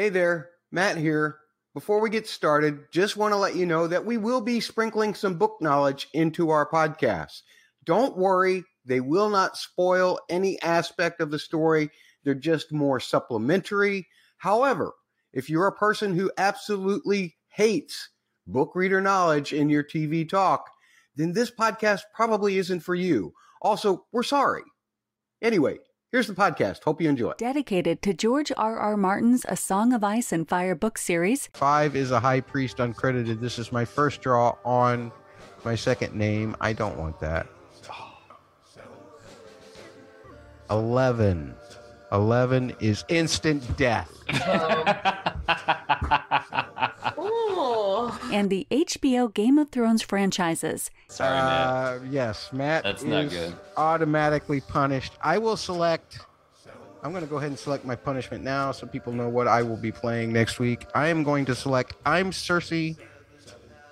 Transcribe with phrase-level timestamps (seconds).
[0.00, 1.36] Hey there, Matt here.
[1.74, 5.14] Before we get started, just want to let you know that we will be sprinkling
[5.14, 7.42] some book knowledge into our podcast.
[7.84, 11.90] Don't worry, they will not spoil any aspect of the story.
[12.24, 14.08] They're just more supplementary.
[14.38, 14.94] However,
[15.34, 18.08] if you're a person who absolutely hates
[18.46, 20.64] book reader knowledge in your TV talk,
[21.14, 23.34] then this podcast probably isn't for you.
[23.60, 24.62] Also, we're sorry.
[25.42, 25.76] Anyway,
[26.12, 26.82] here's the podcast.
[26.84, 27.32] Hope you enjoy.
[27.38, 28.78] Dedicated to George R.
[28.78, 28.96] R.
[28.96, 31.48] Martin's A Song of Ice and Fire book series.
[31.54, 33.40] Five is a high priest uncredited.
[33.40, 35.12] This is my first draw on
[35.64, 36.56] my second name.
[36.60, 37.46] I don't want that.
[40.70, 41.54] 11.
[42.12, 44.10] 11 is instant death.
[48.32, 50.90] And the HBO Game of Thrones franchises.
[51.08, 51.66] Sorry, Matt.
[51.66, 53.54] Uh, yes, Matt That's is not good.
[53.76, 55.12] automatically punished.
[55.22, 56.20] I will select.
[57.02, 59.62] I'm going to go ahead and select my punishment now so people know what I
[59.62, 60.86] will be playing next week.
[60.94, 62.96] I am going to select I'm Cersei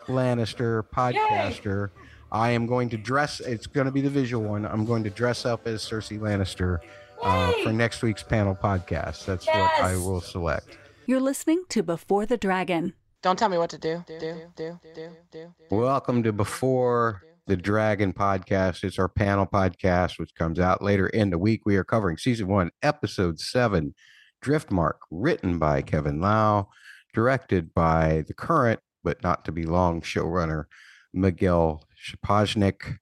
[0.06, 1.90] Lannister, podcaster.
[2.30, 4.66] I am going to dress, it's going to be the visual one.
[4.66, 6.80] I'm going to dress up as Cersei Lannister
[7.22, 9.24] uh, for next week's panel podcast.
[9.24, 10.76] That's what I will select.
[11.06, 12.92] You're listening to Before the Dragon.
[13.20, 14.04] Don't tell me what to do.
[14.06, 15.54] Do, do, do, do, do.
[15.70, 18.84] Welcome to Before the Dragon podcast.
[18.84, 21.62] It's our panel podcast, which comes out later in the week.
[21.66, 23.96] We are covering season one, episode seven,
[24.40, 26.68] Driftmark, written by Kevin Lau,
[27.12, 30.66] directed by the current but not to be long showrunner
[31.12, 32.98] Miguel Sapochnik.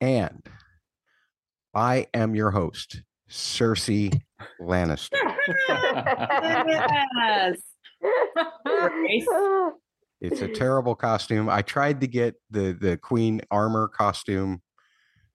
[0.00, 0.48] And
[1.72, 4.20] I am your host, Cersei
[4.60, 5.12] Lannister.
[6.66, 7.71] yes.
[8.64, 9.26] Grace.
[10.22, 11.48] It's a terrible costume.
[11.48, 14.62] I tried to get the the queen armor costume,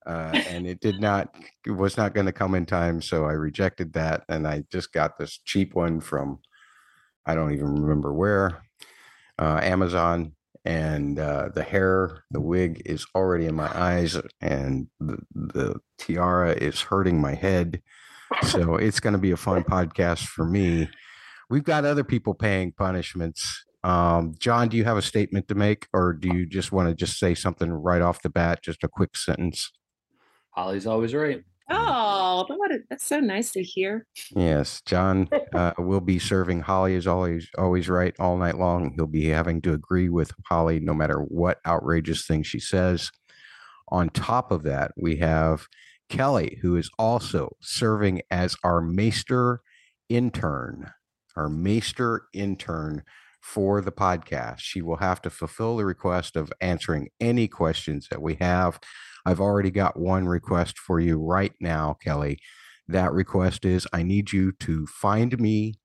[0.06, 1.36] uh, and it did not.
[1.66, 4.94] It was not going to come in time, so I rejected that, and I just
[4.94, 6.40] got this cheap one from
[7.26, 8.64] I don't even remember where,
[9.38, 10.34] uh, Amazon.
[10.66, 16.52] And uh, the hair, the wig is already in my eyes, and the, the tiara
[16.52, 17.82] is hurting my head.
[18.44, 20.89] So it's going to be a fun podcast for me.
[21.49, 23.65] We've got other people paying punishments.
[23.83, 26.95] Um, John, do you have a statement to make, or do you just want to
[26.95, 29.71] just say something right off the bat, just a quick sentence?
[30.52, 31.43] Holly's always right.
[31.69, 34.05] Oh, what a, that's so nice to hear.
[34.35, 38.93] Yes, John uh, will be serving Holly is always always right all night long.
[38.95, 43.11] He'll be having to agree with Holly no matter what outrageous thing she says.
[43.89, 45.67] On top of that, we have
[46.09, 49.61] Kelly, who is also serving as our Maester
[50.09, 50.91] intern,
[51.37, 53.03] our Maester intern
[53.42, 54.59] for the podcast.
[54.59, 58.80] She will have to fulfill the request of answering any questions that we have.
[59.25, 62.39] I've already got one request for you right now, Kelly.
[62.87, 65.76] That request is I need you to find me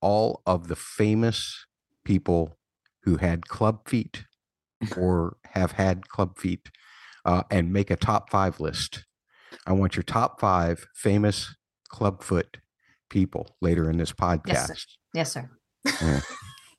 [0.00, 1.66] all of the famous
[2.04, 2.58] people
[3.04, 4.24] who had club feet
[4.96, 6.70] or have had club feet
[7.24, 9.04] uh, and make a top five list.
[9.66, 11.54] I want your top five famous
[11.88, 12.58] clubfoot
[13.12, 14.48] people later in this podcast.
[14.48, 14.74] Yes, sir.
[15.14, 15.50] Yes, sir.
[16.00, 16.20] Yeah.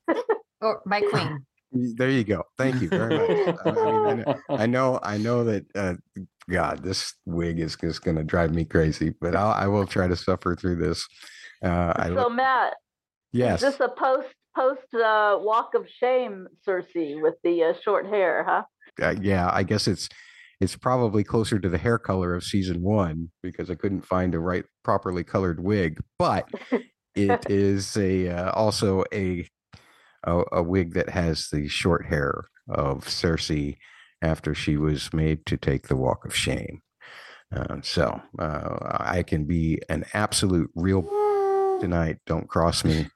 [0.62, 1.46] or my queen.
[1.76, 2.44] There you go.
[2.56, 3.58] Thank you very much.
[3.66, 5.66] I, I mean, I know, I know, I know that.
[5.74, 5.96] Uh,
[6.48, 10.08] God, this wig is just going to drive me crazy, but I'll, I will try
[10.08, 11.08] to suffer through this.
[11.64, 12.74] Uh, I So look, Matt,
[13.32, 18.06] yes, is this a post post uh, walk of shame, Cersei, with the uh, short
[18.06, 18.64] hair, huh?
[19.02, 20.10] uh, yeah, I guess it's
[20.60, 24.40] it's probably closer to the hair color of season one because I couldn't find a
[24.40, 26.48] right properly colored wig, but
[27.16, 29.48] it is a uh, also a,
[30.26, 33.78] a a wig that has the short hair of Cersei
[34.22, 36.82] after she was made to take the walk of shame.
[37.56, 41.04] Uh, so uh, I can be an absolute real
[41.80, 42.18] tonight.
[42.26, 43.08] Don't cross me.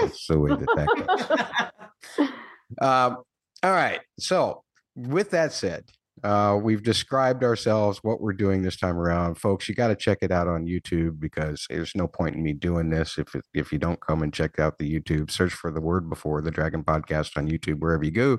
[0.00, 1.70] That's the way that that
[2.18, 2.28] goes.
[2.80, 3.18] Um,
[3.62, 4.00] all right.
[4.18, 4.64] So,
[4.96, 5.84] with that said,
[6.24, 9.68] uh, we've described ourselves, what we're doing this time around, folks.
[9.68, 12.88] You got to check it out on YouTube because there's no point in me doing
[12.88, 15.30] this if if you don't come and check out the YouTube.
[15.30, 18.38] Search for the word before the Dragon Podcast on YouTube wherever you go.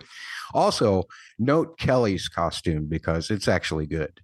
[0.54, 1.04] Also,
[1.38, 4.22] note Kelly's costume because it's actually good.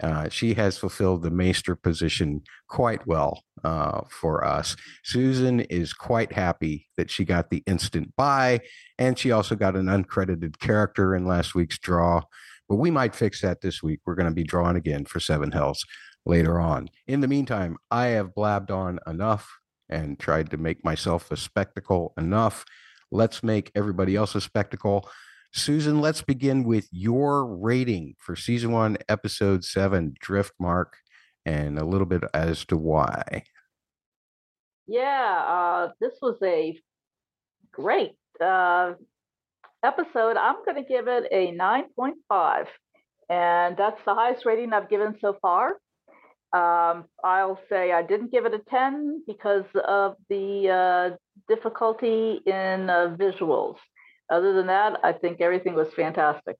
[0.00, 4.76] Uh, she has fulfilled the maester position quite well uh, for us.
[5.02, 8.60] Susan is quite happy that she got the instant buy,
[8.98, 12.22] and she also got an uncredited character in last week's draw.
[12.68, 14.00] But we might fix that this week.
[14.04, 15.84] We're going to be drawing again for Seven Hells
[16.26, 16.88] later on.
[17.06, 19.48] In the meantime, I have blabbed on enough
[19.88, 22.64] and tried to make myself a spectacle enough.
[23.10, 25.08] Let's make everybody else a spectacle.
[25.54, 30.98] Susan, let's begin with your rating for season one, episode seven, Drift Mark,
[31.46, 33.44] and a little bit as to why.
[34.86, 36.78] Yeah, uh, this was a
[37.72, 38.92] great uh,
[39.84, 40.36] episode.
[40.36, 42.66] I'm going to give it a 9.5,
[43.28, 45.76] and that's the highest rating I've given so far.
[46.52, 50.68] Um, I'll say I didn't give it a 10 because of the
[51.12, 51.16] uh,
[51.54, 53.76] difficulty in uh, visuals.
[54.30, 56.56] Other than that, I think everything was fantastic.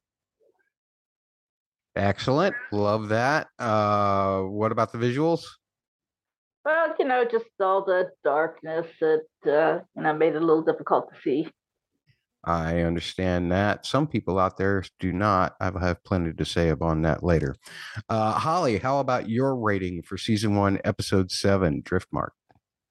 [1.97, 2.55] Excellent.
[2.71, 3.49] Love that.
[3.59, 5.45] Uh, what about the visuals?
[6.65, 10.63] Well, you know, just all the darkness that uh, you know made it a little
[10.63, 11.49] difficult to see.
[12.49, 13.85] I understand that.
[13.85, 15.55] Some people out there do not.
[15.61, 17.55] I have plenty to say on that later.
[18.09, 22.31] Uh, Holly, how about your rating for season one, episode seven, Driftmark?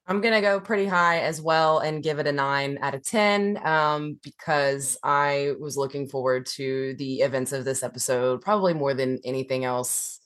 [0.05, 3.59] I'm gonna go pretty high as well and give it a nine out of ten
[3.65, 9.19] um, because I was looking forward to the events of this episode probably more than
[9.25, 10.19] anything else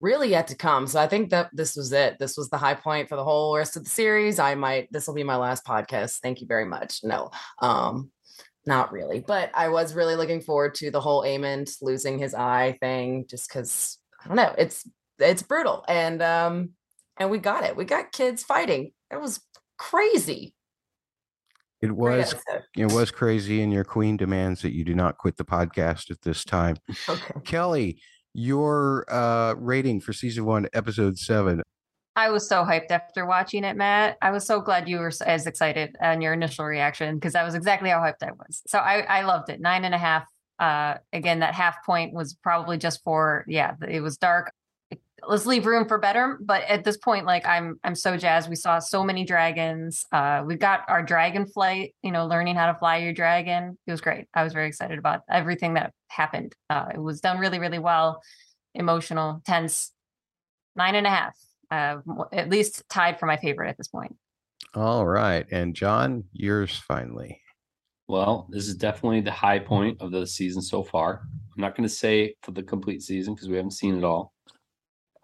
[0.00, 0.86] really yet to come.
[0.86, 2.18] So I think that this was it.
[2.18, 4.38] This was the high point for the whole rest of the series.
[4.38, 6.20] I might this will be my last podcast.
[6.20, 7.00] Thank you very much.
[7.02, 7.30] No,
[7.60, 8.10] um,
[8.66, 12.76] not really, but I was really looking forward to the whole Aemond losing his eye
[12.80, 14.88] thing, just because I don't know, it's
[15.18, 16.70] it's brutal and um
[17.18, 17.76] and we got it.
[17.76, 19.40] We got kids fighting it was
[19.78, 20.54] crazy.
[21.80, 22.34] It was
[22.76, 26.22] it was crazy, and your queen demands that you do not quit the podcast at
[26.22, 26.76] this time.
[27.08, 27.34] Okay.
[27.44, 28.00] Kelly,
[28.32, 31.62] your uh rating for season one, episode seven.
[32.14, 34.18] I was so hyped after watching it, Matt.
[34.20, 37.54] I was so glad you were as excited and your initial reaction because that was
[37.54, 38.62] exactly how hyped I was.
[38.66, 39.60] So I, I loved it.
[39.60, 40.26] Nine and a half.
[40.58, 44.52] Uh, again, that half point was probably just for yeah, it was dark
[45.26, 46.38] let's leave room for better.
[46.40, 48.48] But at this point, like I'm I'm so jazzed.
[48.48, 50.06] We saw so many dragons.
[50.12, 53.78] Uh, we got our dragon flight, you know, learning how to fly your dragon.
[53.86, 54.26] It was great.
[54.34, 56.54] I was very excited about everything that happened.
[56.68, 58.22] Uh, it was done really, really well.
[58.74, 59.92] Emotional, tense.
[60.74, 61.36] Nine and a half.
[61.72, 61.96] Uh,
[62.32, 64.14] at least tied for my favorite at this point.
[64.74, 65.46] All right.
[65.50, 67.40] And John, yours finally.
[68.08, 71.22] Well, this is definitely the high point of the season so far.
[71.24, 74.34] I'm not going to say for the complete season because we haven't seen it all.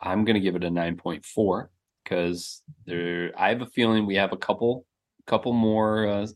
[0.01, 1.69] I'm going to give it a 9.4
[2.03, 4.87] because there I have a feeling we have a couple
[5.27, 6.27] couple more uh,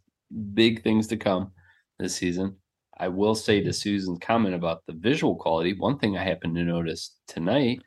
[0.53, 1.53] big things to come
[1.99, 2.57] this season.
[2.99, 6.65] I will say to Susan's comment about the visual quality, one thing I happened to
[6.65, 7.81] notice tonight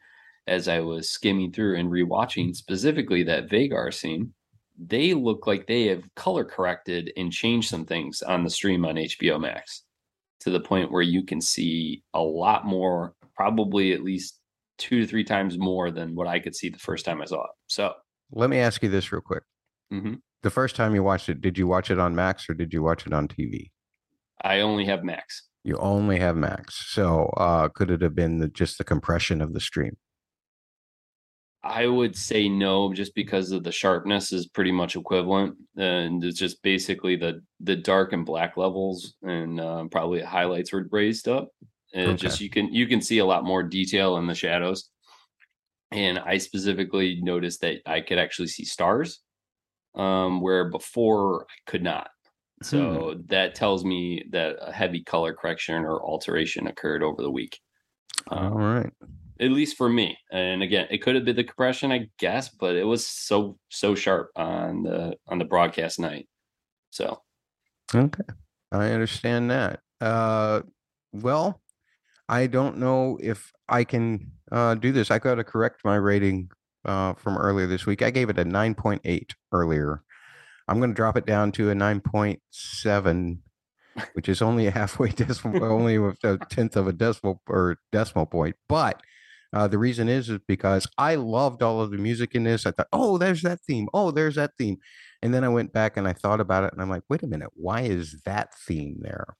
[0.47, 4.33] as I was skimming through and rewatching specifically that Vhagar scene,
[4.77, 8.95] they look like they have color corrected and changed some things on the stream on
[8.95, 9.83] HBO Max
[10.41, 14.39] to the point where you can see a lot more, probably at least
[14.77, 17.43] two to three times more than what I could see the first time I saw
[17.45, 17.51] it.
[17.67, 17.93] So
[18.31, 19.43] let me ask you this real quick.
[19.91, 20.15] Mm-hmm.
[20.43, 22.83] The first time you watched it, did you watch it on Max or did you
[22.83, 23.71] watch it on TV?
[24.43, 25.43] I only have Max.
[25.63, 26.91] You only have Max.
[26.91, 29.97] So uh, could it have been the, just the compression of the stream?
[31.65, 36.37] I would say no, just because of the sharpness is pretty much equivalent, and it's
[36.37, 41.49] just basically the the dark and black levels, and uh, probably highlights were raised up.
[41.93, 42.17] And okay.
[42.17, 44.89] just you can you can see a lot more detail in the shadows.
[45.91, 49.21] And I specifically noticed that I could actually see stars,
[49.95, 52.09] um, where before I could not.
[52.61, 53.21] So hmm.
[53.27, 57.59] that tells me that a heavy color correction or alteration occurred over the week.
[58.29, 58.93] Um, All right.
[59.39, 60.17] At least for me.
[60.31, 63.95] And again, it could have been the compression, I guess, but it was so so
[63.95, 66.27] sharp on the on the broadcast night.
[66.91, 67.21] So
[67.93, 68.23] Okay.
[68.71, 69.81] I understand that.
[70.01, 70.61] Uh
[71.11, 71.61] well,
[72.27, 75.11] I don't know if I can uh, do this.
[75.11, 76.49] I got to correct my rating
[76.83, 78.01] uh, from earlier this week.
[78.01, 80.01] I gave it a 9.8 earlier.
[80.67, 83.37] I'm going to drop it down to a 9.7,
[84.13, 88.55] which is only a halfway decimal, only a tenth of a decimal or decimal point.
[88.67, 89.01] But
[89.53, 92.65] uh, the reason is is because I loved all of the music in this.
[92.65, 93.87] I thought, oh, there's that theme.
[93.93, 94.77] Oh, there's that theme.
[95.21, 97.27] And then I went back and I thought about it, and I'm like, wait a
[97.27, 99.35] minute, why is that theme there?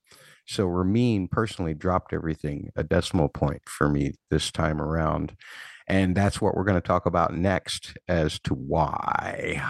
[0.48, 5.36] So Ramin personally dropped everything a decimal point for me this time around.
[5.88, 9.64] And that's what we're going to talk about next as to why.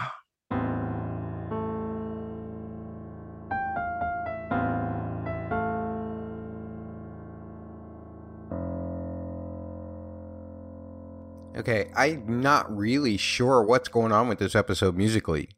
[11.56, 15.48] Okay, I'm not really sure what's going on with this episode musically.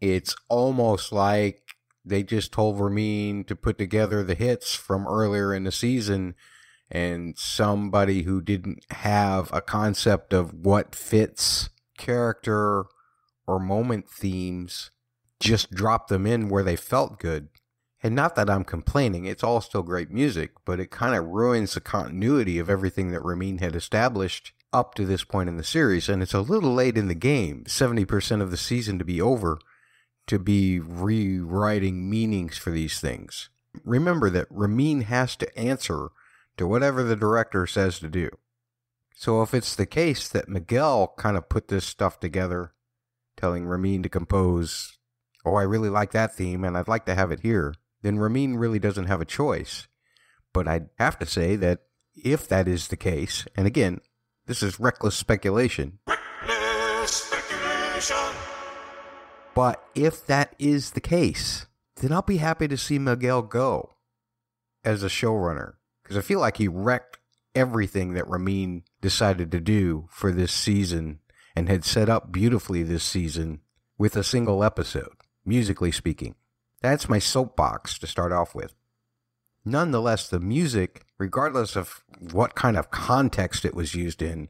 [0.00, 1.60] It's almost like
[2.06, 6.36] they just told Ramin to put together the hits from earlier in the season
[6.90, 11.68] and somebody who didn't have a concept of what fits
[11.98, 12.86] character
[13.46, 14.90] or moment themes
[15.38, 17.48] just dropped them in where they felt good.
[18.02, 21.74] And not that I'm complaining, it's all still great music, but it kind of ruins
[21.74, 26.08] the continuity of everything that Ramin had established up to this point in the series.
[26.08, 29.58] And it's a little late in the game, 70% of the season to be over
[30.26, 33.50] to be rewriting meanings for these things.
[33.84, 36.10] Remember that Ramin has to answer
[36.56, 38.30] to whatever the director says to do.
[39.14, 42.72] So if it's the case that Miguel kind of put this stuff together,
[43.36, 44.98] telling Ramin to compose,
[45.44, 48.56] oh, I really like that theme and I'd like to have it here, then Ramin
[48.56, 49.86] really doesn't have a choice.
[50.52, 51.80] But I'd have to say that
[52.14, 54.00] if that is the case, and again,
[54.46, 55.98] this is reckless speculation.
[56.06, 58.36] Reckless speculation.
[59.54, 63.94] But if that is the case, then I'll be happy to see Miguel go
[64.84, 67.18] as a showrunner because I feel like he wrecked
[67.54, 71.20] everything that Ramin decided to do for this season
[71.54, 73.60] and had set up beautifully this season
[73.98, 76.34] with a single episode, musically speaking.
[76.80, 78.74] That's my soapbox to start off with.
[79.64, 82.02] Nonetheless, the music, regardless of
[82.32, 84.48] what kind of context it was used in,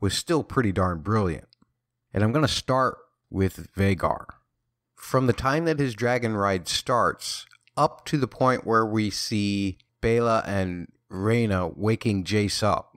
[0.00, 1.48] was still pretty darn brilliant.
[2.12, 2.98] And I'm going to start
[3.30, 4.26] with Vhagar.
[4.94, 9.78] From the time that his dragon ride starts up to the point where we see
[10.02, 12.96] Baela and Rhaena waking Jace up,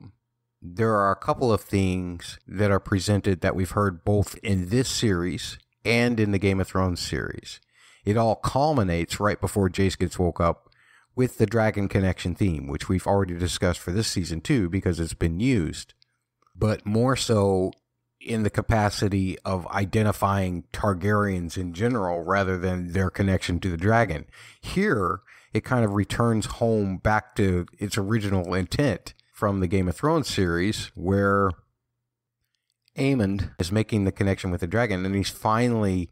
[0.60, 4.88] there are a couple of things that are presented that we've heard both in this
[4.88, 7.60] series and in the Game of Thrones series.
[8.04, 10.70] It all culminates right before Jace gets woke up
[11.16, 15.14] with the Dragon Connection theme, which we've already discussed for this season too, because it's
[15.14, 15.94] been used,
[16.56, 17.72] but more so
[18.20, 24.24] in the capacity of identifying Targaryens in general rather than their connection to the dragon.
[24.60, 25.20] Here,
[25.52, 30.28] it kind of returns home back to its original intent from the Game of Thrones
[30.28, 31.50] series, where
[32.96, 36.10] Aemond is making the connection with the dragon, and he's finally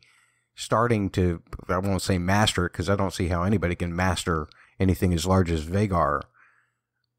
[0.55, 4.49] starting to, I won't say master it, because I don't see how anybody can master
[4.81, 6.23] anything as large as Vhagar.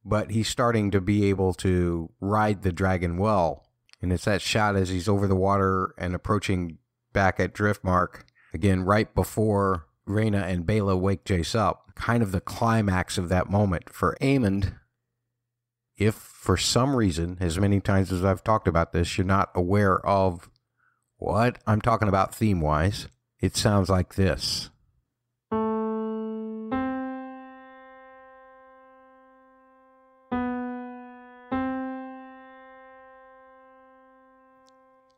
[0.05, 3.65] but he's starting to be able to ride the dragon well.
[4.01, 6.77] And it's that shot as he's over the water and approaching
[7.13, 11.91] back at Driftmark, again, right before Rhaena and Baela wake Jace up.
[11.95, 14.75] Kind of the climax of that moment for Aemond.
[15.95, 20.05] If for some reason, as many times as I've talked about this, you're not aware
[20.05, 20.49] of
[21.17, 23.07] what I'm talking about theme wise,
[23.39, 24.69] it sounds like this.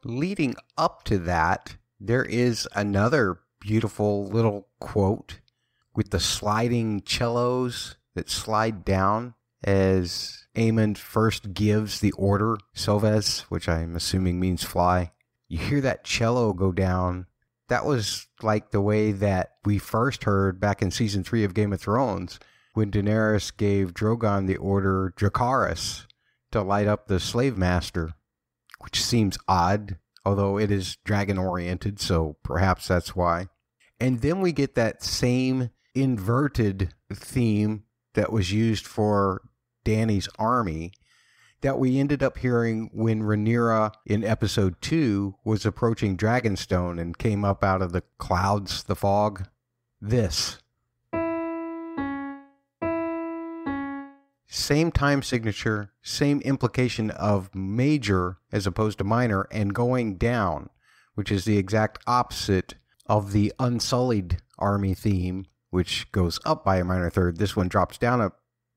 [0.06, 5.40] Leading up to that, there is another beautiful little quote
[5.96, 9.34] with the sliding cellos that slide down
[9.64, 15.12] as Aemond first gives the order, Soves, which I'm assuming means fly.
[15.50, 17.26] You hear that cello go down.
[17.68, 21.74] That was like the way that we first heard back in season three of Game
[21.74, 22.40] of Thrones
[22.74, 26.06] when Daenerys gave Drogon the order Dracarys
[26.52, 28.14] to light up the slave master
[28.80, 33.48] which seems odd, although it is dragon oriented, so perhaps that's why.
[34.00, 39.42] And then we get that same inverted theme that was used for
[39.84, 40.92] Dany's army
[41.62, 47.44] that we ended up hearing when Rhaenyra in episode 2 was approaching Dragonstone and came
[47.44, 49.48] up out of the clouds, the fog.
[50.00, 50.60] This.
[54.48, 60.70] Same time signature, same implication of major as opposed to minor, and going down,
[61.16, 62.76] which is the exact opposite
[63.08, 67.38] of the Unsullied Army theme, which goes up by a minor third.
[67.38, 68.32] This one drops down a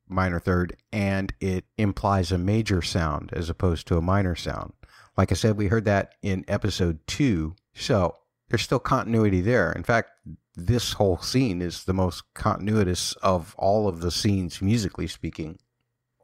[0.08, 4.72] minor third, and it implies a major sound as opposed to a minor sound.
[5.16, 7.56] Like I said, we heard that in episode two.
[7.74, 8.14] So
[8.48, 9.72] there's still continuity there.
[9.72, 10.10] In fact,
[10.58, 15.58] this whole scene is the most continuous of all of the scenes, musically speaking.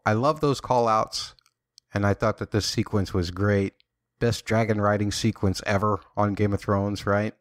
[0.04, 1.34] I love those call outs,
[1.92, 3.74] and I thought that this sequence was great.
[4.18, 7.34] Best dragon riding sequence ever on Game of Thrones, right?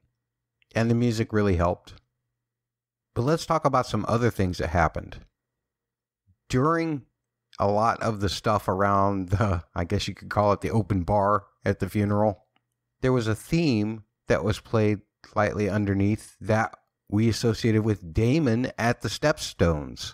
[0.75, 1.95] And the music really helped.
[3.15, 5.17] But let's talk about some other things that happened.
[6.47, 7.03] During
[7.59, 11.03] a lot of the stuff around the, I guess you could call it the open
[11.03, 12.45] bar at the funeral,
[13.01, 16.75] there was a theme that was played slightly underneath that
[17.10, 20.13] we associated with Daemon at the Stepstones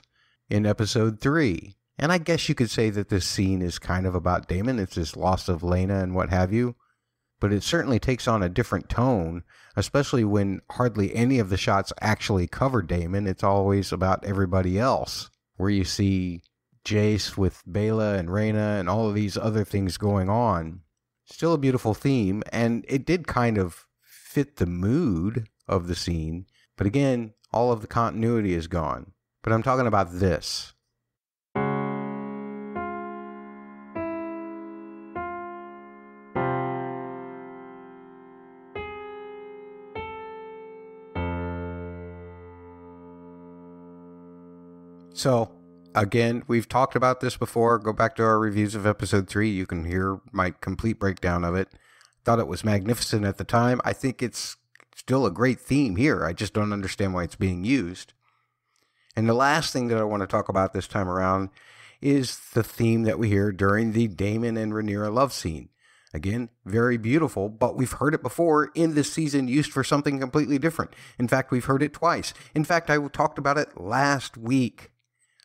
[0.49, 1.75] in episode three.
[1.97, 4.79] And I guess you could say that this scene is kind of about Daemon.
[4.79, 6.75] It's this loss of Laena and what have you.
[7.41, 9.43] But it certainly takes on a different tone,
[9.75, 13.27] especially when hardly any of the shots actually cover Daemon.
[13.27, 16.41] It's always about everybody else, where you see
[16.85, 20.81] Jace with Baela and Rhaena and all of these other things going on.
[21.25, 26.45] Still a beautiful theme, and it did kind of fit the mood of the scene.
[26.79, 29.11] But again, all of the continuity is gone.
[29.43, 30.71] But I'm talking about this.
[45.13, 45.51] So,
[45.93, 47.77] again, we've talked about this before.
[47.77, 49.49] Go back to our reviews of episode three.
[49.49, 51.67] You can hear my complete breakdown of it.
[52.23, 53.81] Thought it was magnificent at the time.
[53.83, 54.55] I think it's
[54.99, 56.25] still a great theme here.
[56.25, 58.13] I just don't understand why it's being used.
[59.15, 61.49] And the last thing that I want to talk about this time around
[62.01, 65.69] is the theme that we hear during the Daemon and Rhaenyra love scene.
[66.13, 70.57] Again, very beautiful, but we've heard it before in this season used for something completely
[70.57, 70.95] different.
[71.17, 72.33] In fact, we've heard it twice.
[72.55, 74.91] In fact, I talked about it last week.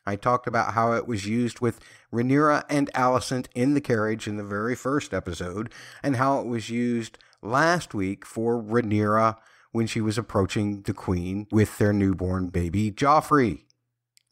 [0.07, 1.81] I talked about how it was used with
[2.13, 6.71] Rhaenyra and Alicent in the carriage in the very first episode, and how it was
[6.71, 9.37] used last week for Rhaenyra
[9.73, 13.65] when she was approaching the queen with their newborn baby Joffrey.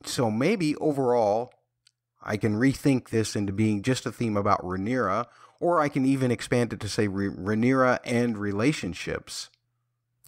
[0.04, 1.52] So maybe overall,
[2.22, 5.26] I can rethink this into being just a theme about Rhaenyra
[5.60, 9.48] or I can even expand it to say Rhaenyra and relationships.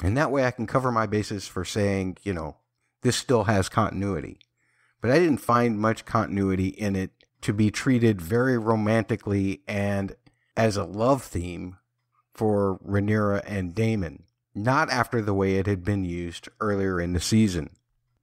[0.02, 2.56] And that way I can cover my bases for saying, you know,
[3.02, 4.38] this still has continuity.
[5.00, 7.10] But I didn't find much continuity in it
[7.42, 10.16] to be treated very romantically and
[10.56, 11.76] as a love theme
[12.34, 14.24] for Rhaenyra and Daemon,
[14.54, 17.70] not after the way it had been used earlier in the season.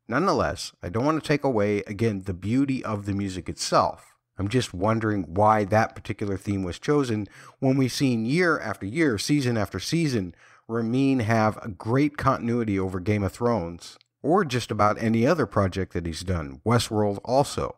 [0.07, 4.15] Nonetheless, I don't want to take away, again, the beauty of the music itself.
[4.37, 7.27] I'm just wondering why that particular theme was chosen
[7.59, 10.35] when we've seen year after year, season after season,
[10.67, 15.93] Ramin have a great continuity over Game of Thrones, or just about any other project
[15.93, 17.75] that he's done, Westworld also.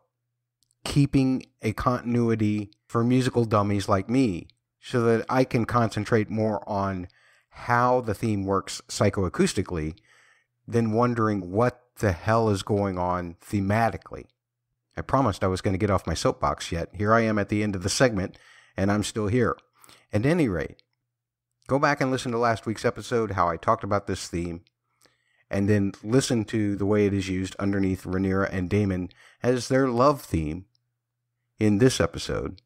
[0.86, 4.48] Keeping a continuity for musical dummies like me
[4.84, 7.08] so that I can concentrate more on
[7.50, 9.96] how the theme works psychoacoustically
[10.68, 14.26] than wondering what the hell is going on thematically.
[14.98, 16.90] I promised I was going to get off my soapbox yet.
[16.94, 18.38] Here I am at the end of the segment,
[18.76, 19.56] and I'm still here.
[20.12, 20.84] At any rate,
[21.68, 24.64] go back and listen to last week's episode, how I talked about this theme,
[25.50, 29.10] and then listen to the way it is used underneath Rhaenyra and Daemon
[29.42, 30.66] as their love theme
[31.58, 32.62] in this episode.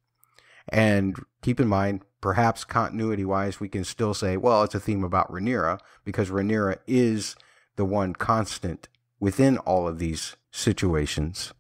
[0.69, 5.03] And keep in mind, perhaps continuity wise, we can still say, well, it's a theme
[5.03, 7.35] about Rhaenyra because Rhaenyra is
[7.75, 8.87] the one constant
[9.19, 11.53] within all of these situations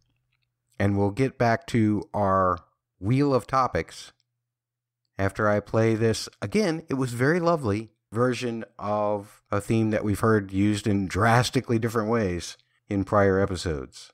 [0.79, 2.59] and we'll get back to our
[2.99, 4.11] wheel of topics
[5.17, 6.29] after I play this.
[6.41, 11.79] Again, it was very lovely version of a theme that we've heard used in drastically
[11.79, 12.57] different ways
[12.89, 14.11] in prior episodes.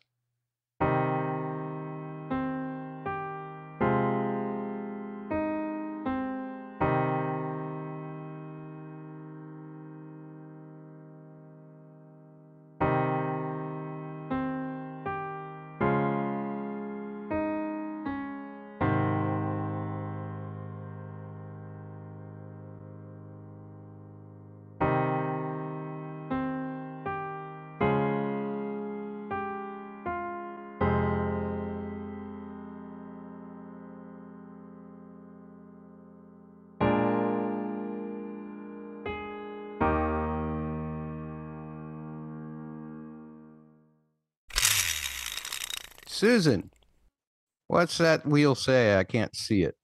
[47.68, 48.98] What's that wheel say?
[48.98, 49.76] I can't see it.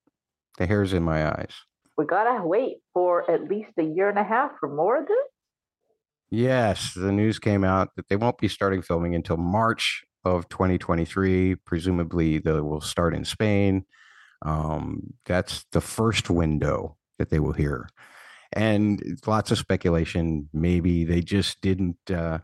[0.58, 1.54] The hair's in my eyes.
[1.98, 5.18] We gotta wait for at least a year and a half for more of this.
[6.32, 11.56] Yes, the news came out that they won't be starting filming until March of 2023.
[11.56, 13.86] Presumably, they will start in Spain.
[14.46, 17.90] Um, that's the first window that they will hear.
[18.54, 20.50] And lots of speculation.
[20.54, 22.40] Maybe they just didn't uh,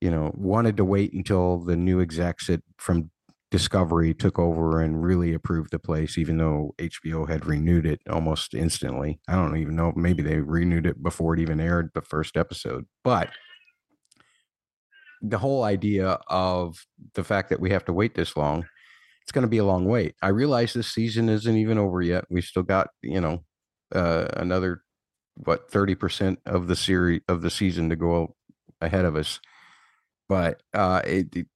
[0.00, 3.10] you know, wanted to wait until the new execs at, from
[3.50, 8.54] Discovery took over and really approved the place, even though HBO had renewed it almost
[8.54, 9.20] instantly.
[9.26, 9.92] I don't even know.
[9.96, 12.86] Maybe they renewed it before it even aired the first episode.
[13.04, 13.30] But
[15.22, 16.76] the whole idea of
[17.14, 18.66] the fact that we have to wait this long,
[19.22, 20.14] it's going to be a long wait.
[20.22, 22.26] I realize this season isn't even over yet.
[22.28, 23.44] We've still got, you know,
[23.94, 24.82] uh, another,
[25.34, 28.36] what, 30% of the series of the season to go
[28.82, 29.40] ahead of us
[30.28, 31.46] but uh, it, it,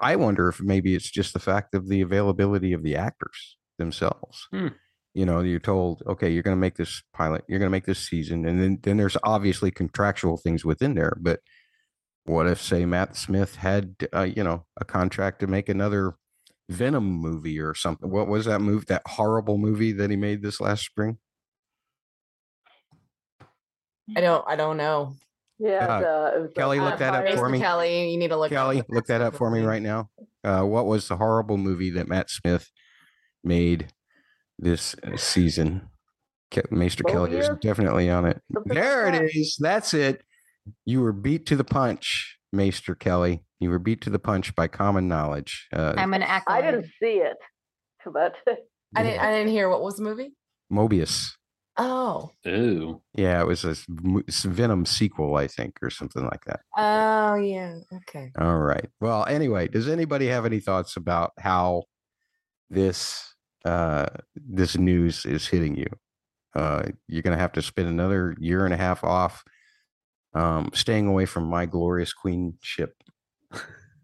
[0.00, 4.46] I wonder if maybe it's just the fact of the availability of the actors themselves.
[4.52, 4.68] Hmm.
[5.14, 7.86] You know, you're told, okay, you're going to make this pilot, you're going to make
[7.86, 11.16] this season, and then then there's obviously contractual things within there.
[11.20, 11.40] But
[12.24, 16.14] what if, say, Matt Smith had, uh, you know, a contract to make another
[16.68, 18.10] Venom movie or something?
[18.10, 18.86] What was that movie?
[18.88, 21.18] That horrible movie that he made this last spring?
[24.16, 24.44] I don't.
[24.48, 25.14] I don't know.
[25.58, 27.60] Yeah, Uh, the, it was the Kelly, look that up for me.
[27.60, 28.50] Kelly, you need to look.
[28.50, 30.10] Kelly, that look that up for me right now.
[30.42, 32.70] Uh, what was the horrible movie that Matt Smith
[33.42, 33.92] made
[34.58, 35.88] this uh, season?
[36.50, 38.40] Ke- Maester Kelly is definitely on it.
[38.52, 39.56] Something There it is.
[39.60, 40.22] That's it.
[40.84, 42.38] You were beat to the punch.
[42.52, 43.44] Maester Kelly.
[43.60, 45.68] You were beat to the punch by common knowledge.
[45.72, 47.36] Uh, I'm an I didn't see it,
[48.04, 48.34] but
[48.96, 49.20] I didn't.
[49.20, 50.34] I didn't hear what was the movie.
[50.72, 51.32] Morbius.
[51.76, 53.02] Oh, Ooh.
[53.14, 53.74] Yeah, it was a
[54.48, 56.60] Venom sequel, I think, or something like that.
[56.76, 57.78] oh yeah.
[57.92, 58.30] Okay.
[58.38, 58.88] All right.
[59.00, 61.84] Well, anyway, does anybody have any thoughts about how
[62.70, 63.34] this
[63.64, 64.06] uh
[64.36, 65.86] this news is hitting you?
[66.54, 69.42] Uh you're gonna have to spend another year and a half off
[70.34, 72.94] um staying away from my glorious queenship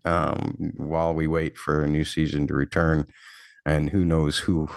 [0.04, 3.06] um while we wait for a new season to return.
[3.66, 4.68] And who knows who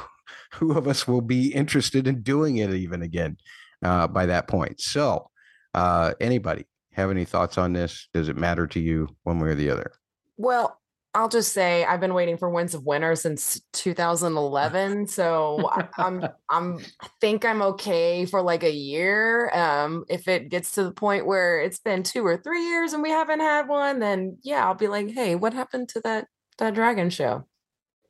[0.54, 3.38] who of us will be interested in doing it even again
[3.84, 4.80] uh by that point.
[4.82, 5.30] So
[5.74, 8.08] uh anybody have any thoughts on this?
[8.14, 9.92] Does it matter to you one way or the other?
[10.38, 10.80] Well,
[11.16, 16.28] I'll just say I've been waiting for Winds of Winter since 2011, so I, I'm
[16.50, 19.50] I'm I think I'm okay for like a year.
[19.54, 23.04] Um, if it gets to the point where it's been two or three years and
[23.04, 26.74] we haven't had one, then yeah, I'll be like, hey, what happened to that that
[26.74, 27.46] dragon show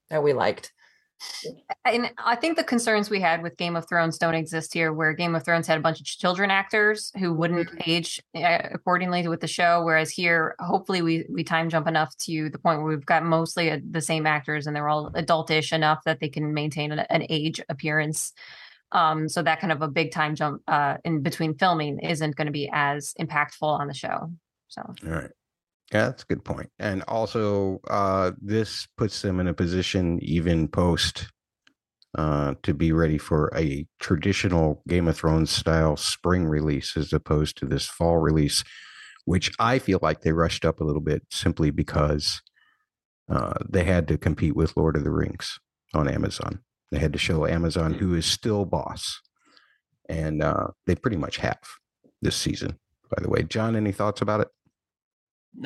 [0.09, 0.71] that we liked?
[1.85, 5.13] And I think the concerns we had with Game of Thrones don't exist here, where
[5.13, 7.87] Game of Thrones had a bunch of children actors who wouldn't Mhm.
[7.87, 12.49] age uh, accordingly with the show, whereas here, hopefully, we we time jump enough to
[12.49, 16.03] the point where we've got mostly uh the same actors and they're all adultish enough
[16.05, 18.33] that they can maintain an, an age appearance.
[18.91, 22.45] Um, so that kind of a big time jump uh, in between filming isn't going
[22.45, 24.31] to be as impactful on the show.
[24.67, 25.31] So All right.
[25.93, 26.69] Yeah, that's a good point.
[26.79, 31.27] And also, uh, this puts them in a position, even post,
[32.17, 37.57] uh, to be ready for a traditional Game of Thrones style spring release as opposed
[37.57, 38.63] to this fall release,
[39.25, 42.41] which I feel like they rushed up a little bit simply because
[43.31, 45.59] uh, they had to compete with Lord of the Rings
[45.93, 46.59] on Amazon.
[46.91, 49.21] They had to show Amazon who is still boss.
[50.09, 51.59] And uh, they pretty much have
[52.21, 52.79] this season,
[53.15, 53.43] by the way.
[53.43, 54.47] John, any thoughts about it?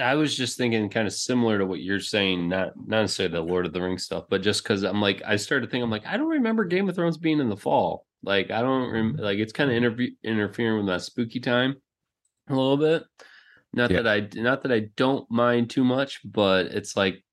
[0.02, 3.42] I was just thinking kind of similar to what you're saying, not not necessarily the
[3.42, 6.06] Lord of the Rings stuff, but just because I'm like, I started thinking, I'm like,
[6.06, 8.06] I don't remember Game of Thrones being in the fall.
[8.24, 9.24] Like, I don't rem- mm-hmm.
[9.24, 11.76] like it's kind of interve- interfering with my spooky time
[12.50, 13.04] a little bit.
[13.74, 14.02] Not Yeah.
[14.02, 17.24] that I not that I don't mind too much, but it's like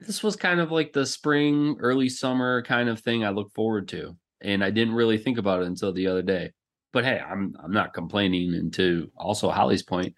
[0.00, 3.88] this was kind of like the spring, early summer kind of thing I look forward
[3.88, 6.52] to, and I didn't really think about it until the other day.
[6.92, 8.54] But hey, I'm I'm not complaining.
[8.54, 10.14] And to also Holly's point,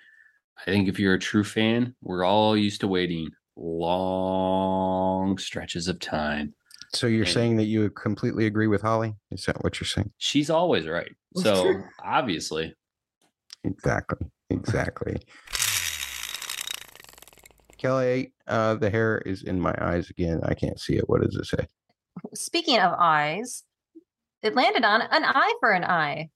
[0.66, 5.99] I think if you're a true fan, we're all used to waiting long stretches of
[6.01, 6.55] time.
[6.92, 9.14] So you're And- saying that you completely agree with Holly?
[9.31, 10.12] Is that what you're saying?
[10.18, 11.11] She's always right.
[11.37, 12.75] So obviously,
[13.62, 14.27] Exactly.
[14.49, 15.16] Exactly.
[17.79, 20.40] Kelly, uh, the hair is in my eyes again.
[20.44, 21.09] I can't see it.
[21.09, 21.66] What does it say?
[22.35, 23.62] speaking of eyes,
[24.42, 26.31] it landed on an eye for an eye.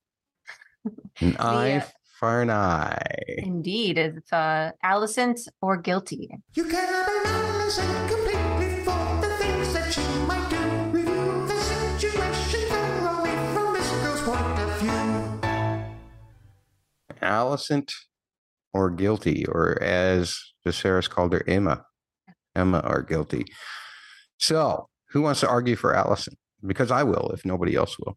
[1.20, 1.84] An eye
[2.24, 2.96] for an eye.
[3.36, 6.30] Indeed, it's uh, Alicent or guilty.
[6.54, 10.56] You cannot analyze it completely for the things that you might do.
[10.96, 15.40] Review the situation thoroughly from this girl's point of view.
[17.20, 17.92] Alicent
[18.72, 21.82] or guilty, or as Viserys called her, Aemma.
[22.56, 23.44] Aemma or guilty.
[24.38, 26.36] So, who wants to argue for Alicent?
[26.64, 28.16] Because I will, if nobody else will.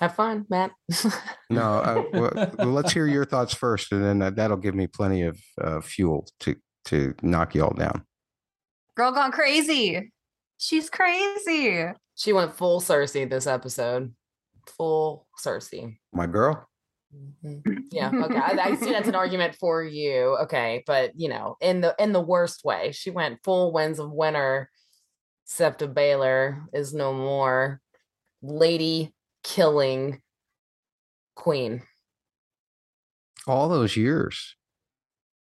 [0.00, 0.72] Have fun, Matt.
[1.50, 4.86] No, uh, well, well, let's hear your thoughts first, and then that- that'll give me
[4.86, 8.04] plenty of uh, fuel to to knock you all down.
[8.96, 10.12] Girl gone crazy.
[10.58, 11.86] She's crazy.
[12.14, 14.14] she went full Cersei this episode.
[14.76, 15.96] Full Cersei.
[16.12, 16.66] My girl.
[17.44, 17.84] Mhm.
[17.90, 18.10] Yeah.
[18.14, 18.36] Okay.
[18.36, 20.36] I, I see that's an argument for you.
[20.42, 24.12] Okay, but you know, in the in the worst way, she went full winds of
[24.12, 24.70] winter.
[25.48, 27.80] Sept of Baelor is no more.
[28.42, 30.20] Lady killing
[31.34, 31.82] queen.
[33.46, 34.56] all those years.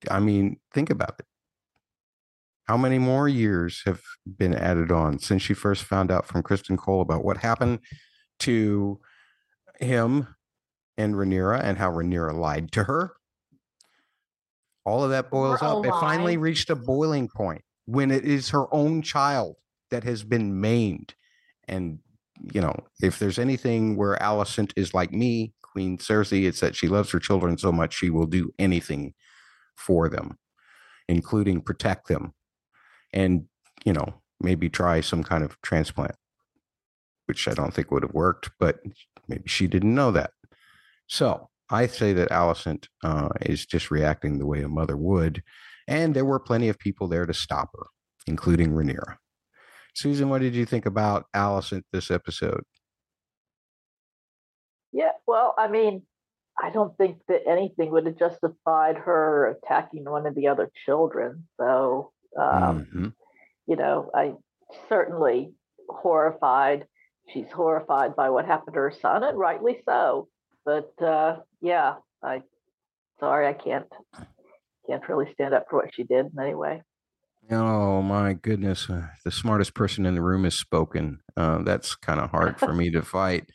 [0.09, 1.25] I mean, think about it.
[2.65, 4.01] How many more years have
[4.37, 7.79] been added on since she first found out from Criston Cole about what happened
[8.39, 8.99] to
[9.79, 10.27] him
[10.97, 13.13] and Rhaenyra and how Rhaenyra lied to her?
[14.85, 15.85] All of that boils up.
[15.85, 19.55] It finally reached a boiling point when it is her own child
[19.89, 21.15] that has been maimed.
[21.67, 21.99] And,
[22.53, 26.87] you know, if there's anything where Alicent is like me, Queen Cersei, it's that she
[26.87, 29.13] loves her children so much she will do anything
[29.75, 30.37] for them,
[31.07, 32.33] including protect them
[33.13, 33.45] and,
[33.85, 36.15] you know, maybe try some kind of transplant,
[37.25, 38.79] which I don't think would have worked, but
[39.27, 40.31] maybe she didn't know that.
[41.07, 45.43] So I say that Alicent uh, is just reacting the way a mother would.
[45.87, 47.87] And there were plenty of people there to stop her,
[48.27, 49.17] including Rhaenyra.
[49.99, 52.63] Susan, what did you think about Alicent this episode?
[54.93, 56.03] Yeah, well, I mean,
[56.57, 61.49] I don't think that anything would have justified her attacking one of the other children.
[61.57, 63.13] So, um, Mhm.
[63.65, 64.35] you know, I
[64.87, 65.53] certainly
[65.89, 66.87] horrified.
[67.27, 70.29] She's horrified by what happened to her son, and rightly so.
[70.63, 72.43] But uh, yeah, I
[73.19, 73.91] sorry, I can't
[74.87, 76.83] can't really stand up for what she did in any way.
[77.51, 78.89] Oh my goodness!
[78.89, 81.19] Uh, the smartest person in the room has spoken.
[81.35, 83.49] Uh, that's kind of hard for me to fight.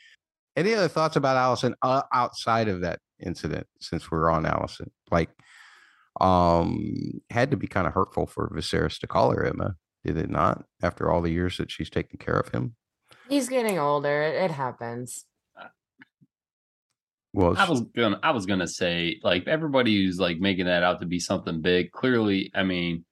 [0.56, 3.66] Any other thoughts about Alicent uh, outside of that incident?
[3.80, 5.30] Since we're on Alicent, like,
[6.20, 10.30] um, had to be kind of hurtful for Viserys to call her Aemma, did it
[10.30, 10.64] not?
[10.82, 12.74] After all the years that she's taken care of him.
[13.28, 14.22] He's getting older.
[14.22, 15.24] It, it happens.
[17.32, 21.00] Well, I was gonna I was gonna say like everybody who's like making that out
[21.00, 21.90] to be something big.
[21.90, 23.04] Clearly, I mean,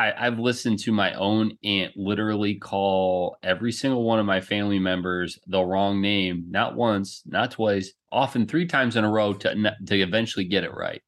[0.00, 4.78] I I've listened to my own aunt literally call every single one of my family
[4.78, 9.76] members the wrong name, not once, not twice, often three times in a row to
[9.86, 11.02] to eventually get it right.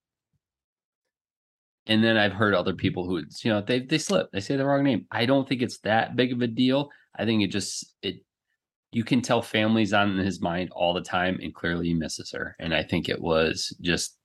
[1.86, 4.66] And then I've heard other people who you know they they slip, they say the
[4.66, 5.06] wrong name.
[5.10, 6.90] I don't think it's that big of a deal.
[7.16, 8.16] I think it just it
[8.92, 12.54] you can tell family's on his mind all the time and clearly he misses her
[12.60, 14.18] and i think it was just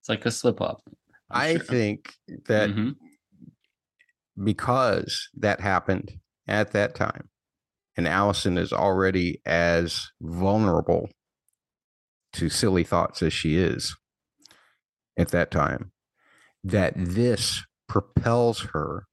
[0.00, 0.82] it's like a slip up
[1.30, 1.60] I'm I sure.
[1.60, 2.14] think
[2.46, 2.96] that Mhm.
[4.42, 6.12] Because that happened
[6.46, 7.28] at that time,
[7.96, 11.10] and Alicent is already as vulnerable
[12.34, 13.96] to silly thoughts as she is
[15.16, 15.90] at that time,
[16.62, 19.06] that this propels her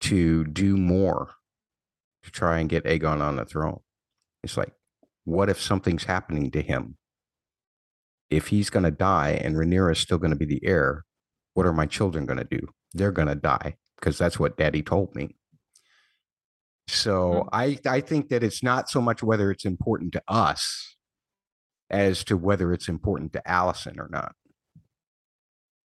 [0.00, 1.32] to do more
[2.22, 3.80] to try and get Aegon on the throne.
[4.42, 4.72] It's like,
[5.24, 6.96] what if something's happening to him?
[8.30, 11.04] If he's going to die and Rhaenyra is still going to be the heir,
[11.54, 12.68] what are my children going to do?
[12.94, 15.36] They're going to die because that's what daddy told me.
[16.88, 20.96] So I, I think that it's not so much whether it's important to us
[21.90, 24.34] as to whether it's important to Alicent or not.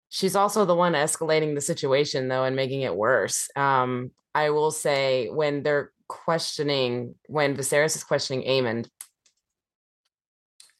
[0.08, 3.48] She's also the one escalating the situation though and making it worse.
[3.56, 8.88] Um, I will say when they're questioning, when Viserys is questioning Aemond,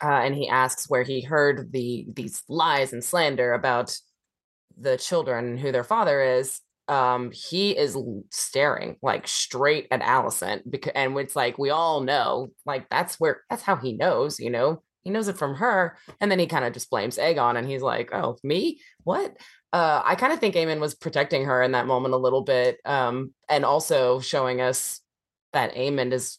[0.03, 3.96] uh, and he asks where he heard the these lies and slander about
[4.77, 6.61] the children who their father is.
[6.89, 7.97] Um, he is
[8.31, 13.43] staring like straight at Alicent because, and it's like we all know, like that's where
[13.51, 16.65] that's how he knows, you know, he knows it from her, and then he kind
[16.65, 18.81] of just blames Aegon, and he's like, "Oh, me?
[19.05, 19.37] What?"
[19.73, 22.79] Uh, I kind of think Aemond was protecting her in that moment a little bit,
[22.85, 25.01] um, and also showing us
[25.53, 26.39] that Aemond is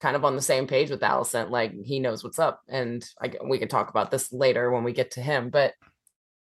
[0.00, 1.50] kind of on the same page with Alicent.
[1.50, 4.92] Like he knows what's up, and I, we can talk about this later when we
[4.92, 5.50] get to him.
[5.50, 5.74] But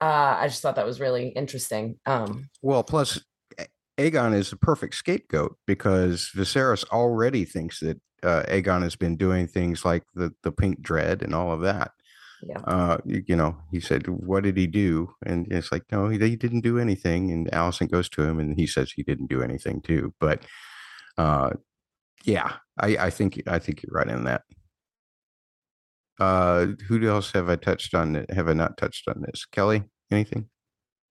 [0.01, 1.99] uh, I just thought that was really interesting.
[2.05, 3.19] Um, Well, plus
[3.97, 9.47] Aegon is the perfect scapegoat because Viserys already thinks that uh, Aegon has been doing
[9.47, 11.91] things like the the pink dread and all of that.
[12.43, 16.09] yeah, Uh, you, you know, he said, "What did he do?" And it's like, "No,
[16.09, 19.29] he, he didn't do anything." And Alicent goes to him, and he says he didn't
[19.29, 20.13] do anything too.
[20.19, 20.43] But,
[21.17, 21.51] uh,
[22.25, 24.43] yeah, I, I think I think you're right in that.
[26.21, 28.15] Uh, who else have I touched on?
[28.15, 29.45] it- Have I not touched on this?
[29.45, 30.49] Kelly, anything?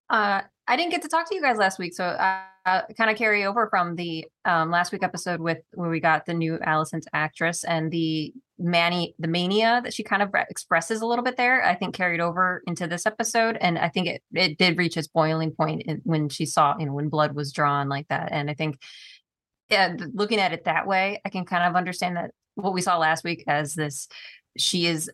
[0.08, 3.10] Uh, I didn't get to talk to you guys last week, so I, uh, kind
[3.10, 6.58] of carry over from the um, last week episode with where we got the new
[6.58, 11.24] Alicent's actress and the mani the mania that she kind of re- expresses a little
[11.24, 11.64] bit there.
[11.64, 15.08] I think carried over into this episode, and I think it it did reach its
[15.08, 18.48] boiling point in, when she saw you know when blood was drawn like that, and
[18.48, 18.78] I think
[19.70, 22.98] yeah, looking at it that way, I can kind of understand that what we saw
[22.98, 24.06] last week as this
[24.56, 25.10] she is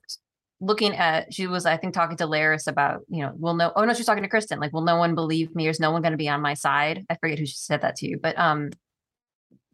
[0.61, 3.85] looking at she was i think talking to larys about you know well no oh
[3.85, 5.68] no she's talking to criston like will no one believe me?
[5.68, 7.05] Is no one going to be on my side?
[7.11, 8.70] I forget who she said that to you but um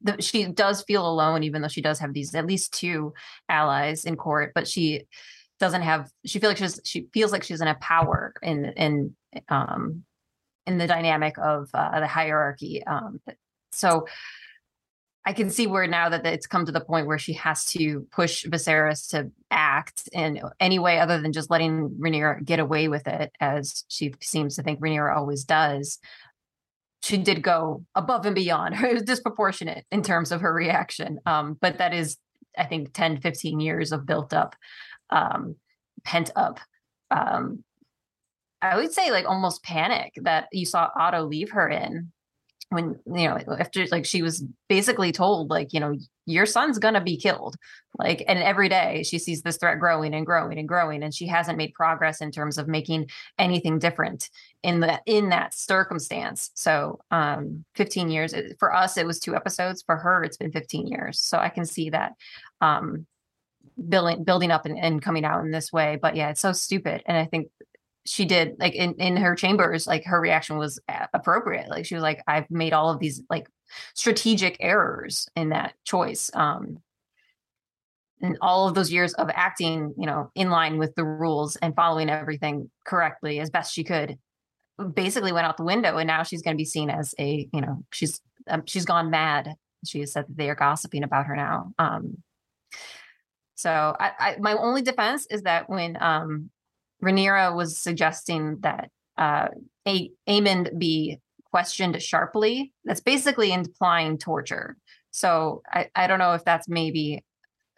[0.02, 3.14] the, she does feel alone even though she does have these at least two
[3.48, 5.04] allies in court but she
[5.60, 9.16] doesn't have she feels like she's she feels like she doesn't have power in in
[9.48, 10.02] um
[10.66, 13.20] in the dynamic of uh, the hierarchy um
[13.70, 14.06] so
[15.24, 18.06] I can see where now that it's come to the point where she has to
[18.10, 23.06] push Viserys to act in any way other than just letting Rhaenyra get away with
[23.06, 25.98] it, as she seems to think Rhaenyra always does.
[27.02, 28.74] She did go above and beyond.
[28.84, 31.20] It was disproportionate in terms of her reaction.
[31.24, 32.16] Um, but that is,
[32.58, 34.56] I think, 10, 15 years of built up,
[35.10, 35.54] um,
[36.04, 36.58] pent up.
[37.12, 37.62] Um,
[38.60, 42.12] I would say like almost panic that you saw Otto leave her in
[42.72, 45.94] when you know after like she was basically told like you know
[46.26, 47.56] your son's gonna be killed
[47.98, 51.26] like and every day she sees this threat growing and growing and growing and she
[51.26, 53.08] hasn't made progress in terms of making
[53.38, 54.30] anything different
[54.62, 59.82] in the in that circumstance so um 15 years for us it was two episodes
[59.82, 62.12] for her it's been 15 years so i can see that
[62.60, 63.06] um
[63.88, 65.98] building building up and, and coming out in this way.
[66.00, 67.02] But yeah, it's so stupid.
[67.06, 67.48] And I think
[68.04, 70.80] she did like in, in her chambers, like her reaction was
[71.14, 71.68] appropriate.
[71.68, 73.48] Like she was like, I've made all of these like
[73.94, 76.30] strategic errors in that choice.
[76.34, 76.78] Um
[78.20, 81.74] and all of those years of acting, you know, in line with the rules and
[81.74, 84.16] following everything correctly as best she could,
[84.94, 85.96] basically went out the window.
[85.96, 89.10] And now she's going to be seen as a, you know, she's um, she's gone
[89.10, 89.54] mad.
[89.84, 91.72] She has said that they are gossiping about her now.
[91.78, 92.22] Um,
[93.56, 96.50] so I, I my only defense is that when um
[97.02, 99.48] Rhaenyra was suggesting that uh
[99.86, 100.10] a
[100.78, 101.18] be
[101.52, 104.76] questioned sharply, that's basically implying torture.
[105.10, 107.24] So I, I don't know if that's maybe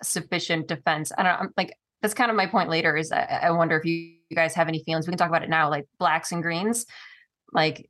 [0.03, 1.13] sufficient defense.
[1.17, 1.41] I don't.
[1.41, 3.95] I'm like that's kind of my point later is I, I wonder if you,
[4.29, 5.07] you guys have any feelings.
[5.07, 6.87] We can talk about it now, like blacks and greens.
[7.53, 7.89] Like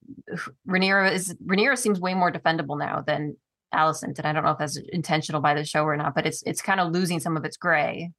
[0.68, 3.36] Rhaenyra is Rhaenyra seems way more defendable now than
[3.74, 6.42] Alicent, and I don't know if that's intentional by the show or not, but it's
[6.44, 8.10] it's kind of losing some of its gray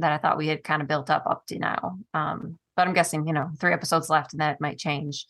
[0.00, 1.98] that I thought we had kind of built up up to now.
[2.14, 5.26] Um, but I'm guessing you know three episodes left, and that might change.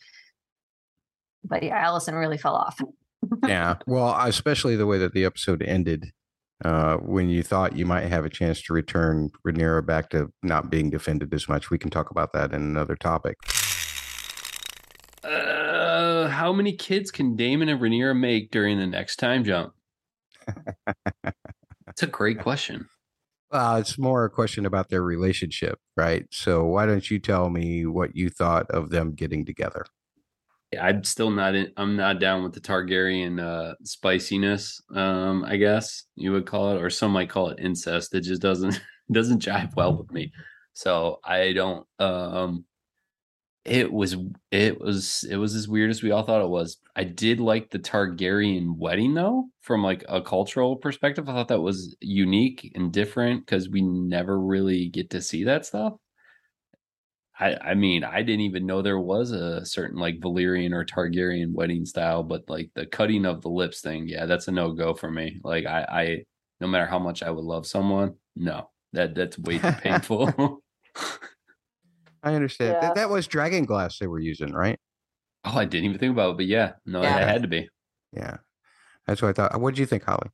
[1.43, 2.79] But yeah, Alicent really fell off.
[3.47, 3.75] yeah.
[3.87, 6.11] Well, especially the way that the episode ended,
[6.63, 10.69] uh, when you thought you might have a chance to return Rhaenyra back to not
[10.69, 11.69] being defended as much.
[11.69, 13.37] We can talk about that in another topic.
[15.23, 19.73] Uh, how many kids can Daemon and Rhaenyra make during the next time jump?
[21.85, 22.87] That's a great question.
[23.51, 26.25] Uh, it's more a question about their relationship, right?
[26.31, 29.85] So why don't you tell me what you thought of them getting together?
[30.79, 36.05] I'm still not in, I'm not down with the Targaryen uh spiciness, um, I guess
[36.15, 38.15] you would call it, or some might call it incest.
[38.15, 40.31] It just doesn't doesn't jive well with me.
[40.73, 42.63] So I don't um
[43.63, 44.15] it was
[44.49, 46.77] it was it was as weird as we all thought it was.
[46.95, 51.29] I did like the Targaryen wedding though, from like a cultural perspective.
[51.29, 55.65] I thought that was unique and different because we never really get to see that
[55.65, 55.93] stuff.
[57.39, 61.53] I, I mean, I didn't even know there was a certain like Valyrian or Targaryen
[61.53, 64.93] wedding style, but like the cutting of the lips thing, yeah, that's a no go
[64.93, 65.39] for me.
[65.43, 66.23] Like I, I,
[66.59, 70.61] no matter how much I would love someone, no, that that's way too painful.
[72.23, 72.73] I understand.
[72.73, 72.79] Yeah.
[72.81, 74.79] That, that was dragon glass they were using, right?
[75.43, 77.17] oh, I didn't even think about it, but yeah, no, Yeah.
[77.17, 77.67] it had to be.
[78.13, 78.37] Yeah.
[79.07, 79.59] That's what I thought.
[79.59, 80.29] What did you think, Holly?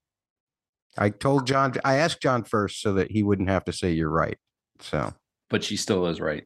[0.97, 4.09] I told John, I asked John first so that he wouldn't have to say you're
[4.09, 4.37] right.
[4.81, 5.13] So,
[5.49, 6.43] But she still is right.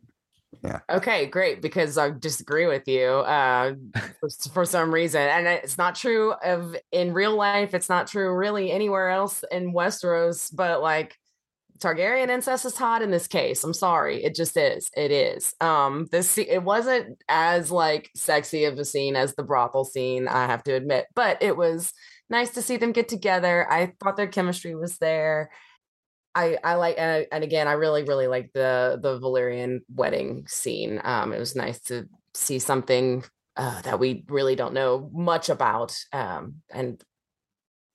[0.63, 0.79] Yeah.
[0.91, 1.61] Okay, great.
[1.61, 3.73] Because I disagree with you uh,
[4.19, 7.73] for, for some reason, and it's not true of in real life.
[7.73, 10.53] It's not true really anywhere else in Westeros.
[10.53, 11.15] But like
[11.81, 13.63] Targaryen incest is hot in this case.
[13.63, 14.89] I'm sorry, it just is.
[14.95, 15.55] It is.
[15.59, 20.27] Um, this it wasn't as like sexy of a scene as the brothel scene.
[20.27, 21.91] I have to admit, but it was
[22.29, 23.69] nice to see them get together.
[23.71, 25.49] I thought their chemistry was there.
[26.35, 31.01] I I like and, and again I really really like the the Valyrian wedding scene.
[31.03, 33.23] Um, it was nice to see something
[33.57, 35.95] uh, that we really don't know much about.
[36.13, 37.03] Um, and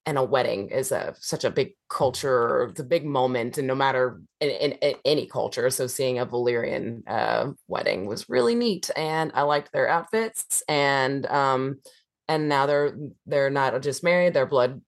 [0.07, 3.75] and a wedding is a such a big culture, it's a big moment, and no
[3.75, 8.89] matter in, in, in any culture, so seeing a Valyrian uh, wedding was really neat,
[8.97, 11.81] and I liked their outfits, and um,
[12.29, 14.81] and now they're they're not just married, they're blood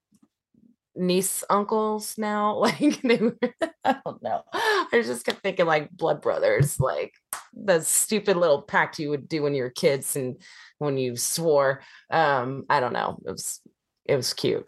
[0.94, 3.36] niece uncles now like they were
[3.84, 4.42] i don't know.
[4.52, 7.12] I just kept thinking like blood brothers like
[7.54, 10.40] the stupid little pact you would do when you were kids and
[10.78, 13.60] when you swore um i don't know it was
[14.06, 14.66] it was cute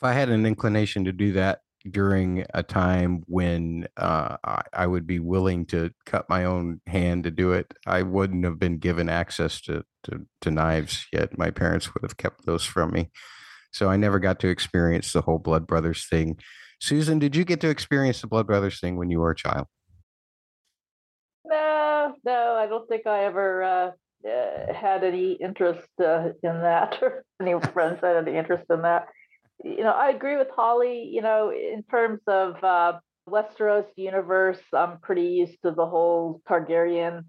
[0.00, 1.60] if I had an inclination to do that
[1.90, 7.24] during a time when uh, I, I would be willing to cut my own hand
[7.24, 11.36] to do it, I wouldn't have been given access to, to, to knives yet.
[11.36, 13.10] My parents would have kept those from me.
[13.72, 16.38] So I never got to experience the whole Blood Brothers thing.
[16.80, 19.66] Susan, did you get to experience the Blood Brothers thing when you were a child?
[21.44, 23.90] No, no, I don't think I ever uh,
[24.26, 29.08] uh, had any interest uh, in that, or any friends had any interest in that.
[29.62, 31.10] You know, I agree with Holly.
[31.12, 37.24] You know, in terms of uh, Westeros universe, I'm pretty used to the whole Targaryen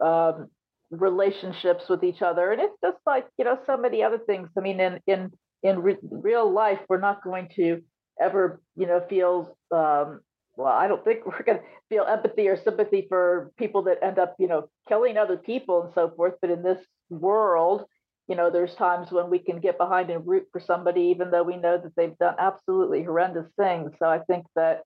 [0.00, 0.48] um,
[0.90, 4.48] relationships with each other, and it's just like you know so many other things.
[4.56, 5.30] I mean, in in
[5.62, 7.82] in re- real life, we're not going to
[8.20, 10.20] ever you know feel um,
[10.56, 10.72] well.
[10.72, 14.34] I don't think we're going to feel empathy or sympathy for people that end up
[14.40, 16.34] you know killing other people and so forth.
[16.40, 17.84] But in this world,
[18.28, 21.44] you know, there's times when we can get behind and root for somebody, even though
[21.44, 23.92] we know that they've done absolutely horrendous things.
[23.98, 24.82] So I think that,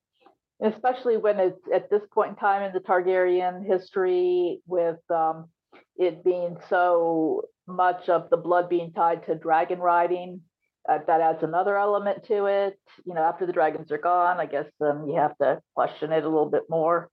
[0.63, 5.49] especially when it's at this point in time in the Targaryen history, with um,
[5.97, 10.43] it being so much of the blood being tied to dragon riding,
[10.89, 12.79] uh, that adds another element to it.
[13.07, 16.25] You know, after the dragons are gone, I guess um, you have to question it
[16.25, 17.11] a little bit more.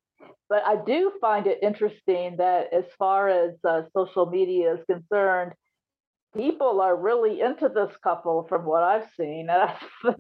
[0.49, 5.53] But I do find it interesting that as far as uh, social media is concerned,
[6.37, 9.71] people are really into this couple from what I've seen, and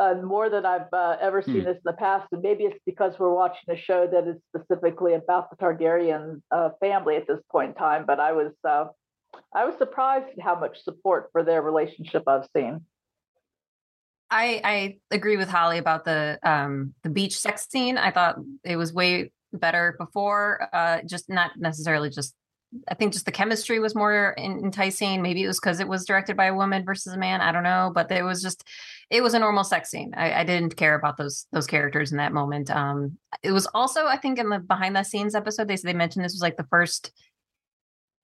[0.00, 1.64] uh, more than I've uh, ever seen Hmm.
[1.64, 2.28] this in the past.
[2.32, 6.70] And maybe it's because we're watching a show that is specifically about the Targaryen uh,
[6.80, 8.04] family at this point in time.
[8.06, 8.86] But I was uh,
[9.54, 12.84] I was surprised at how much support for their relationship I've seen.
[14.30, 17.96] I I agree with Holly about the um the beach sex scene.
[17.96, 20.68] I thought it was way better before.
[20.72, 22.34] Uh, just not necessarily just.
[22.86, 25.22] I think just the chemistry was more en- enticing.
[25.22, 27.40] Maybe it was because it was directed by a woman versus a man.
[27.40, 28.62] I don't know, but it was just,
[29.10, 30.12] it was a normal sex scene.
[30.16, 32.70] I, I didn't care about those those characters in that moment.
[32.70, 36.24] Um, it was also, I think, in the behind the scenes episode, they they mentioned
[36.24, 37.12] this was like the first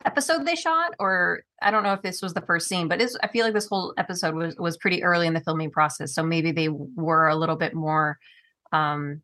[0.05, 3.29] episode they shot, or I don't know if this was the first scene, but I
[3.29, 6.53] feel like this whole episode was was pretty early in the filming process, so maybe
[6.53, 8.19] they were a little bit more,
[8.73, 9.23] um,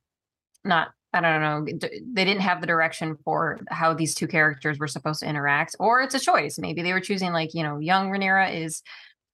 [0.65, 1.67] not I don't know,
[2.13, 6.01] they didn't have the direction for how these two characters were supposed to interact, or
[6.01, 6.59] it's a choice.
[6.59, 8.83] Maybe they were choosing like you know, young Rhaenyra is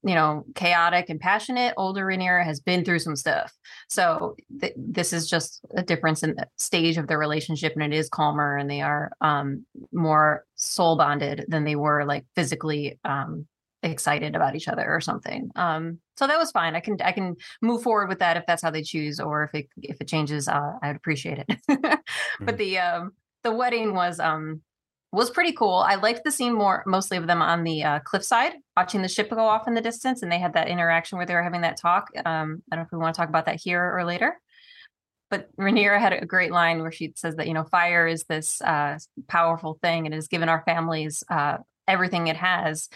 [0.07, 3.53] you know chaotic and passionate older Rhaenyra has been through some stuff
[3.89, 7.97] so th- this is just a difference in the stage of their relationship and it
[7.97, 13.47] is calmer and they are um more soul bonded than they were like physically um
[13.91, 17.37] excited about each other or something um so that was fine i can i can
[17.63, 20.49] move forward with that if that's how they choose or if it if it changes
[20.49, 22.01] uh i'd appreciate it
[22.41, 23.13] but the um
[23.45, 24.61] the wedding was um
[25.13, 25.77] was pretty cool.
[25.77, 29.31] I liked the scene more, mostly of them on the uh, cliffside, watching the ship
[29.31, 31.81] go off in the distance, and they had that interaction where they were having that
[31.81, 32.11] talk.
[32.17, 34.39] Um, I don't know if we want to talk about that here or later.
[35.31, 38.61] But Rhaenyra had a great line where she says that you know fire is this
[38.61, 41.59] uh, powerful thing and has given our families uh,
[41.89, 42.89] everything it has,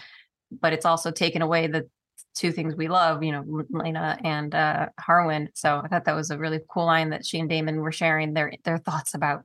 [0.51, 1.89] but it's also taken away the
[2.35, 5.49] two things we love, you know, Laena and uh, Harwin.
[5.55, 8.35] So I thought that was a really cool line that she and Daemon were sharing
[8.35, 9.45] their their thoughts about.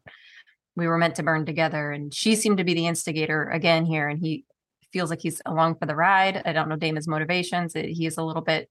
[0.75, 4.09] We were meant to burn together and she seemed to be the instigator again here
[4.09, 4.45] and he
[4.91, 6.41] feels like he's along for the ride.
[6.45, 8.69] I don't know Daemon's motivations he is a little bit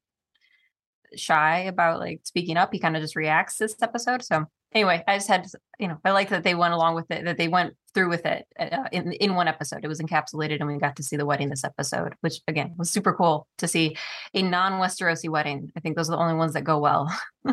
[1.17, 2.73] shy about like speaking up.
[2.73, 4.23] He kind of just reacts this episode.
[4.23, 5.47] So anyway i just had
[5.79, 8.27] you know i like that they went along with it that they went through with
[8.27, 11.25] it uh, in in one episode it was encapsulated and we got to see the
[11.27, 13.97] wedding this episode which again was super cool to see
[14.35, 17.09] a non-westerosi wedding i think those are the only ones that go well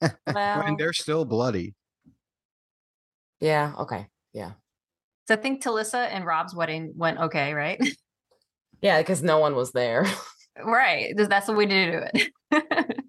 [0.00, 1.74] I Well, mean, they're still bloody.
[3.40, 3.72] yeah.
[3.78, 4.06] Okay.
[4.32, 4.52] Yeah.
[5.28, 7.80] so i think Talisa and Robb's wedding went okay right
[8.82, 10.04] Yeah, because no one was there.
[10.64, 11.12] Right.
[11.16, 12.00] th- That's the way to do
[12.52, 12.96] it.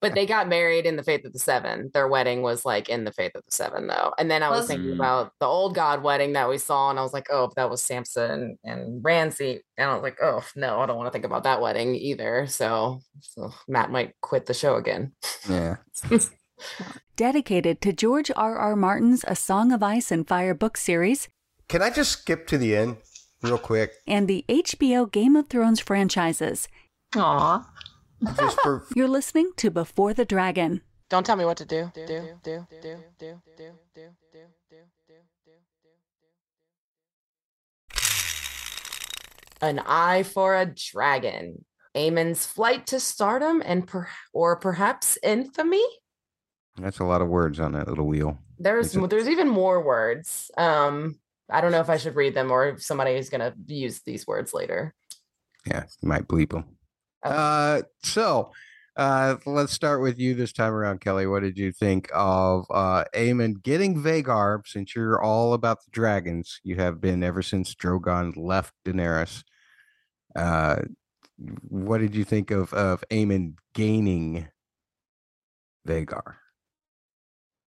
[0.00, 1.90] But they got married in the Faith of the Seven.
[1.94, 4.12] Their wedding was like in the Faith of the Seven, though.
[4.18, 4.94] And then I was Was- thinking Mm.
[4.96, 7.80] about the old God wedding that we saw, and I was like, oh, that was
[7.82, 9.60] Sansa and Ramsay.
[9.78, 12.46] And I was like, oh, no, I don't want to think about that wedding either.
[12.48, 15.12] So, so Matt might quit the show again.
[15.48, 15.76] Yeah.
[17.16, 18.56] Dedicated to George R.
[18.56, 18.76] R.
[18.76, 21.28] Martin's A Song of Ice and Fire book series
[21.68, 22.96] Can I just skip to the end
[23.42, 23.92] real quick?
[24.06, 26.68] and the HBO Game of Thrones franchises.
[27.16, 27.69] Aw.
[28.36, 30.82] Just for You're listening to Before the Dragon.
[31.08, 31.90] Don't tell me what to do.
[31.94, 35.52] Do, do, do, do, do, do, do, do, do, do, do.
[39.62, 41.64] An eye for a dragon.
[41.94, 45.84] Aemond's flight to stardom and per- or perhaps infamy.
[46.76, 48.38] That's a lot of words on that little wheel.
[48.58, 50.50] There's it- there's even more words.
[50.56, 51.18] Um,
[51.50, 54.26] I don't know if I should read them or if somebody is gonna use these
[54.26, 54.94] words later.
[55.66, 56.76] Yeah, you might bleep them.
[57.24, 57.30] Oh.
[57.30, 58.52] Uh, so
[58.96, 61.26] uh, let's start with you this time around, Kelly.
[61.26, 64.66] What did you think of uh, Aemond getting Vhagar?
[64.66, 69.42] Since you're all about the dragons, you have been ever since Drogon left Daenerys.
[70.36, 70.82] Uh,
[71.68, 74.48] what did you think of of Aemond gaining
[75.86, 76.34] Vhagar?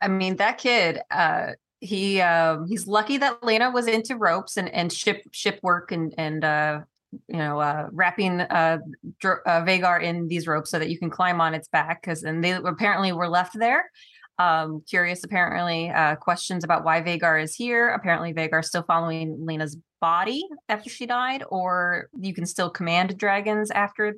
[0.02, 4.70] I mean, that kid, uh, he um he's lucky that Laena was into ropes and,
[4.70, 6.80] and ship ship work and and uh
[7.28, 8.80] you know uh wrapping uh,
[9.20, 12.24] Dr- uh Vhagar in these ropes so that you can climb on its back because
[12.24, 13.90] and they apparently were left there.
[14.40, 17.90] Um curious apparently uh questions about why Vhagar is here.
[17.90, 23.72] Apparently Vhagar still following Laena's body after she died, or you can still command dragons
[23.72, 24.16] after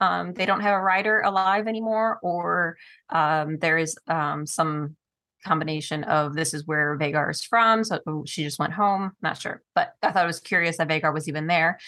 [0.00, 2.76] um they don't have a rider alive anymore, or
[3.10, 4.96] um there is um some
[5.44, 7.84] combination of this is where Vhagar is from.
[7.84, 9.12] So oh, she just went home.
[9.22, 9.62] Not sure.
[9.74, 11.78] But I thought it was curious that Vhagar was even there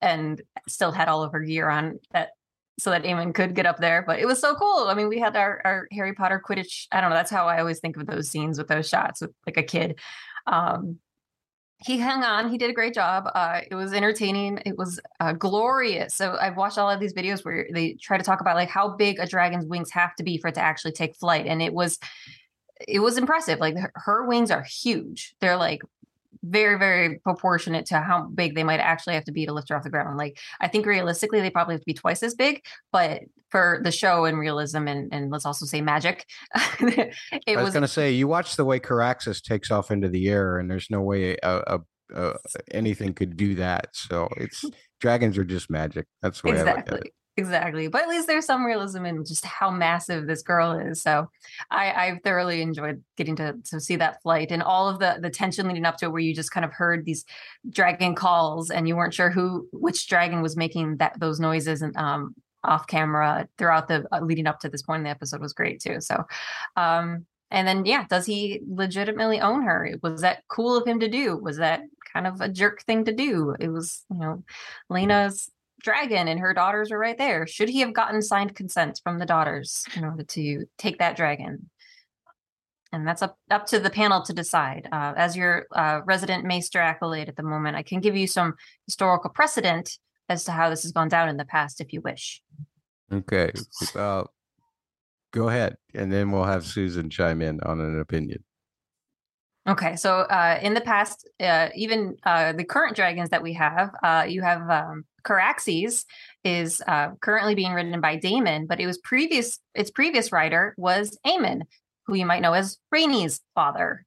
[0.00, 2.30] and still had all of her gear on that
[2.78, 4.04] so that Aemond could get up there.
[4.06, 4.86] But it was so cool.
[4.88, 6.86] I mean, we had our, our Harry Potter Quidditch.
[6.92, 7.16] I don't know.
[7.16, 9.98] That's how I always think of those scenes with those shots with like a kid.
[10.46, 10.98] Um
[11.80, 12.50] he hung on.
[12.50, 13.30] He did a great job.
[13.32, 14.60] Uh, it was entertaining.
[14.66, 16.12] It was uh, glorious.
[16.12, 18.96] So I've watched all of these videos where they try to talk about like how
[18.96, 21.72] big a dragon's wings have to be for it to actually take flight, and it
[21.72, 21.98] was
[22.86, 23.60] it was impressive.
[23.60, 25.34] Like her, her wings are huge.
[25.40, 25.82] They're like
[26.42, 29.76] very very proportionate to how big they might actually have to be to lift her
[29.76, 32.64] off the ground like i think realistically they probably have to be twice as big
[32.92, 36.26] but for the show and realism and, and let's also say magic
[36.80, 40.08] it I was, was going to say, you watch the way Caraxes takes off into
[40.08, 41.78] the air, and there's no way uh, uh,
[42.14, 42.34] uh,
[42.70, 43.88] anything could do that.
[43.92, 44.64] So it's
[45.00, 46.06] dragons are just magic.
[46.22, 46.82] That's the way I look at it.
[46.82, 51.00] exactly exactly but at least there's some realism in just how massive this girl is
[51.00, 51.30] so
[51.70, 55.30] i i thoroughly enjoyed getting to to see that flight and all of the the
[55.30, 57.24] tension leading up to it where you just kind of heard these
[57.70, 61.96] dragon calls and you weren't sure who which dragon was making that those noises and
[61.96, 62.34] um
[62.64, 65.80] off camera throughout the uh, leading up to this point in the episode was great
[65.80, 66.24] too so
[66.76, 69.94] um and then yeah does he legitimately own her?
[70.02, 71.36] Was that cool of him to do?
[71.36, 71.82] Was that
[72.12, 73.54] kind of a jerk thing to do?
[73.58, 74.44] It was you know
[74.90, 77.46] Laena's dragon and her daughters are right there.
[77.46, 81.70] Should he have gotten signed consent from the daughters in order to take that dragon?
[82.92, 84.88] And that's up up to the panel to decide.
[84.90, 88.54] Uh, as your uh, resident maester accolade at the moment, I can give you some
[88.86, 89.98] historical precedent
[90.28, 92.42] as to how this has gone down in the past, if you wish.
[93.12, 93.50] Okay.
[93.94, 94.24] Uh,
[95.32, 98.42] go ahead, and then we'll have Susan chime in on an opinion.
[99.68, 103.90] Okay, so uh, in the past, uh, even uh, the current dragons that we have,
[104.02, 106.06] uh, you have um, Caraxes
[106.42, 109.58] is uh, currently being written by Daemon, but it was previous.
[109.74, 111.62] Its previous writer was Aemon,
[112.06, 114.06] who you might know as Rhaenys' father.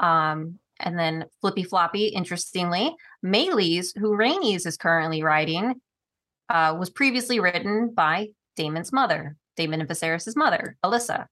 [0.00, 2.92] Um, and then Flippy Floppy, interestingly,
[3.24, 5.80] Meleys, who Rhaenys is currently writing,
[6.48, 11.26] uh, was previously written by Daemon's mother, Daemon and Viserys' mother, Alyssa.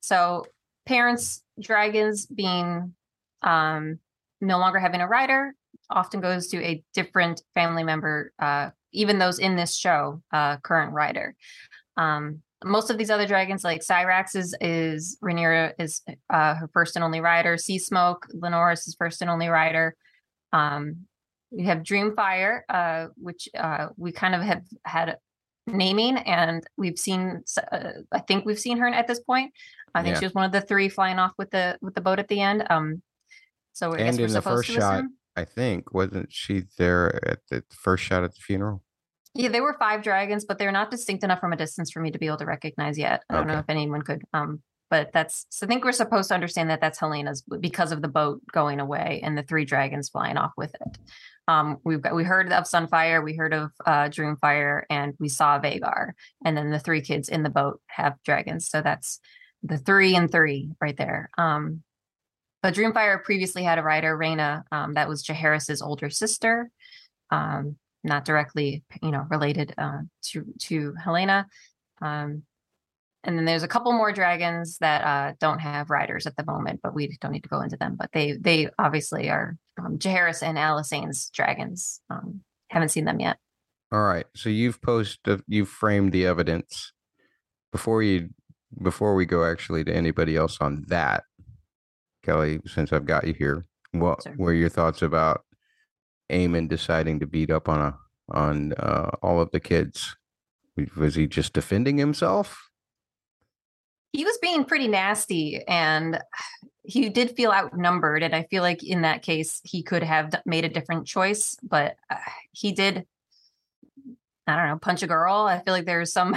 [0.00, 0.44] So
[0.86, 2.94] parents, dragons being
[3.42, 3.98] um,
[4.40, 5.54] no longer having a writer
[5.90, 10.92] often goes to a different family member, uh, even those in this show, uh, current
[10.92, 11.34] writer.
[11.96, 16.96] Um, most of these other dragons, like Syrax, is is Rhaenyra is uh, her first
[16.96, 17.56] and only rider.
[17.56, 19.94] Sea Smoke, Lenoris is first and only rider.
[20.52, 21.06] Um,
[21.50, 25.18] we have Dreamfire, uh, which uh, we kind of have had
[25.66, 27.42] naming, and we've seen.
[27.70, 29.52] Uh, I think we've seen her at this point.
[29.94, 30.20] I think Yeah.
[30.20, 32.40] she was one of the three flying off with the with the boat at the
[32.40, 32.66] end.
[32.70, 33.02] Um,
[33.76, 35.04] so I And we're in the first shot.
[35.36, 38.82] I think wasn't she there at the first shot at the funeral?
[39.34, 42.10] Yeah, they were five dragons, but they're not distinct enough from a distance for me
[42.10, 43.22] to be able to recognize yet.
[43.28, 44.22] I don't know if anyone could.
[44.32, 48.00] Um, but that's so I think we're supposed to understand that that's Helaena's because of
[48.00, 50.98] the boat going away and the three dragons flying off with it.
[51.46, 55.60] Um, we've got we heard of Sunfire, we heard of uh, Dreamfire, and we saw
[55.60, 56.12] Vhagar,
[56.46, 58.70] and then the three kids in the boat have dragons.
[58.70, 59.20] So that's
[59.62, 61.28] the three and three right there.
[61.36, 61.82] Um,
[62.62, 66.70] but Dreamfire previously had a writer, Rhaena, um, that was Jaehaerys's older sister.
[67.30, 69.98] Um, not directly, you know, related uh,
[70.30, 71.46] to to Helaena.
[72.00, 72.42] Um,
[73.24, 76.78] and then there's a couple more dragons that uh, don't have riders at the moment,
[76.82, 77.96] but we don't need to go into them.
[77.98, 82.00] But they they obviously are um, Jaehaerys and Alysanne's dragons.
[82.08, 83.38] Um, haven't seen them yet.
[83.92, 84.26] All right.
[84.34, 86.92] So you've posted, you've framed the evidence
[87.70, 88.30] before you,
[88.82, 91.24] before we go actually to anybody else on that.
[92.26, 95.44] Kelly, since I've got you here, what were your thoughts about
[96.30, 97.98] Aemond deciding to beat up on a
[98.36, 100.16] on uh, all of the kids?
[100.96, 102.66] Was he just defending himself?
[104.16, 106.18] he was being pretty nasty and
[106.84, 110.64] he did feel outnumbered and i feel like in that case he could have made
[110.64, 112.16] a different choice but uh,
[112.52, 113.04] he did
[114.46, 116.34] i don't know punch a girl i feel like there's some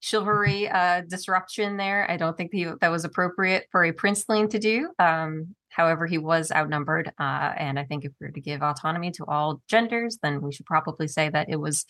[0.00, 4.58] chivalry uh disruption there i don't think he, that was appropriate for a princeling to
[4.58, 8.62] do um however he was outnumbered uh and i think if we were to give
[8.62, 11.84] autonomy to all genders then we should probably say that it was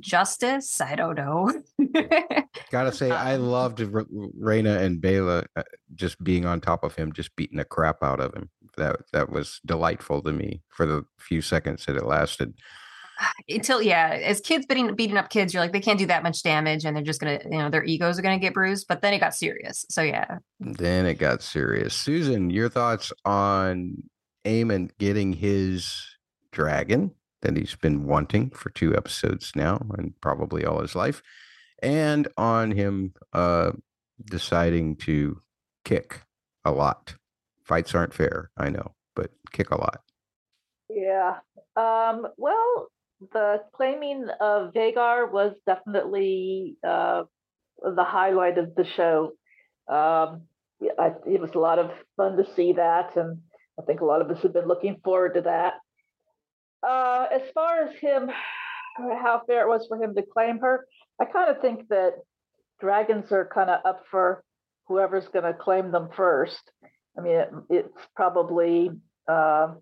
[0.00, 1.50] justice i don't know
[2.70, 4.04] Gotta say, I Um, loved R-
[4.40, 5.62] Rhaena and Baela uh,
[5.94, 8.50] just being on top of him, just beating the crap out of him.
[8.76, 12.54] That that was delightful to me for the few seconds that it lasted.
[13.48, 16.42] Until yeah as kids beating beating up kids you're like they can't do that much
[16.42, 19.14] damage and they're just gonna you know their egos are gonna get bruised but then
[19.14, 21.94] it got serious so yeah Then it got serious.
[21.94, 24.02] Susan, your thoughts on
[24.44, 26.04] Aemond getting his
[26.52, 27.12] dragon
[27.42, 31.22] that he's been wanting for two episodes now and probably all his life,
[31.82, 33.72] and on him uh,
[34.24, 35.40] deciding to
[35.84, 36.22] kick
[36.64, 37.14] a lot.
[37.64, 40.00] Fights aren't fair, I know, but kick a lot.
[40.88, 41.38] Yeah.
[41.76, 42.88] Um, well,
[43.20, 47.24] the claiming of Vhagar was definitely uh,
[47.82, 49.32] the highlight of the show.
[49.88, 50.42] Um,
[50.98, 53.38] I, it was a lot of fun to see that, and
[53.78, 55.74] I think a lot of us have been looking forward to that.
[56.86, 58.28] Uh, as far as him,
[58.96, 60.86] how fair it was for him to claim her,
[61.20, 62.14] I kind of think that
[62.80, 64.42] dragons are kind of up for
[64.86, 66.70] whoever's going to claim them first.
[67.18, 68.90] I mean, it, it's probably
[69.26, 69.74] uh,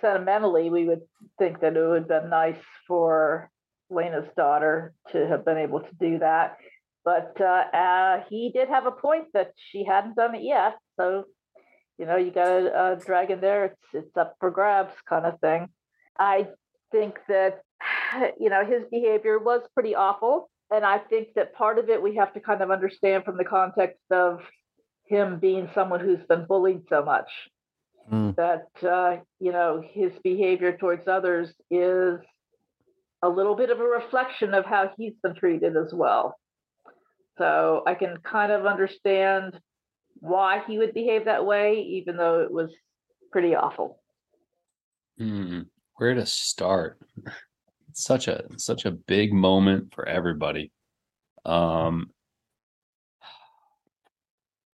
[0.00, 1.02] sentimentally, we would
[1.38, 3.50] think that it would have been nice for
[3.90, 6.56] Laena's daughter to have been able to do that.
[7.04, 10.76] But uh, uh, he did have a point that she hadn't done it yet.
[10.98, 11.24] So,
[11.98, 15.40] you know, you got a, a dragon there, it's, it's up for grabs kind of
[15.40, 15.68] thing.
[16.18, 16.48] I
[16.92, 17.60] think that,
[18.38, 20.50] you know, his behavior was pretty awful.
[20.70, 23.44] And I think that part of it we have to kind of understand from the
[23.44, 24.40] context of
[25.06, 27.30] him being someone who's been bullied so much
[28.12, 28.34] Mm.
[28.36, 32.18] that uh, you know his behavior towards others is
[33.22, 36.36] a little bit of a reflection of how he's been treated as well.
[37.36, 39.60] So I can kind of understand
[40.20, 42.70] why he would behave that way, even though it was
[43.30, 44.00] pretty awful.
[45.18, 45.62] Hmm,
[45.96, 46.98] where to start?
[47.92, 50.72] Such a such a big moment for everybody.
[51.44, 52.10] Um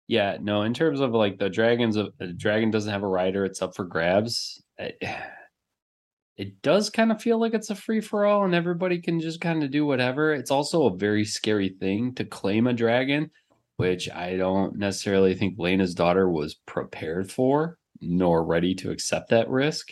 [0.09, 3.45] yeah, no, in terms of like the dragons of the dragon doesn't have a rider,
[3.45, 4.59] it's up for grabs.
[4.79, 4.97] It,
[6.35, 9.39] it does kind of feel like it's a free for all and everybody can just
[9.39, 10.33] kind of do whatever.
[10.33, 13.29] It's also a very scary thing to claim a dragon,
[13.77, 19.49] which I don't necessarily think Laena's daughter was prepared for nor ready to accept that
[19.49, 19.89] risk.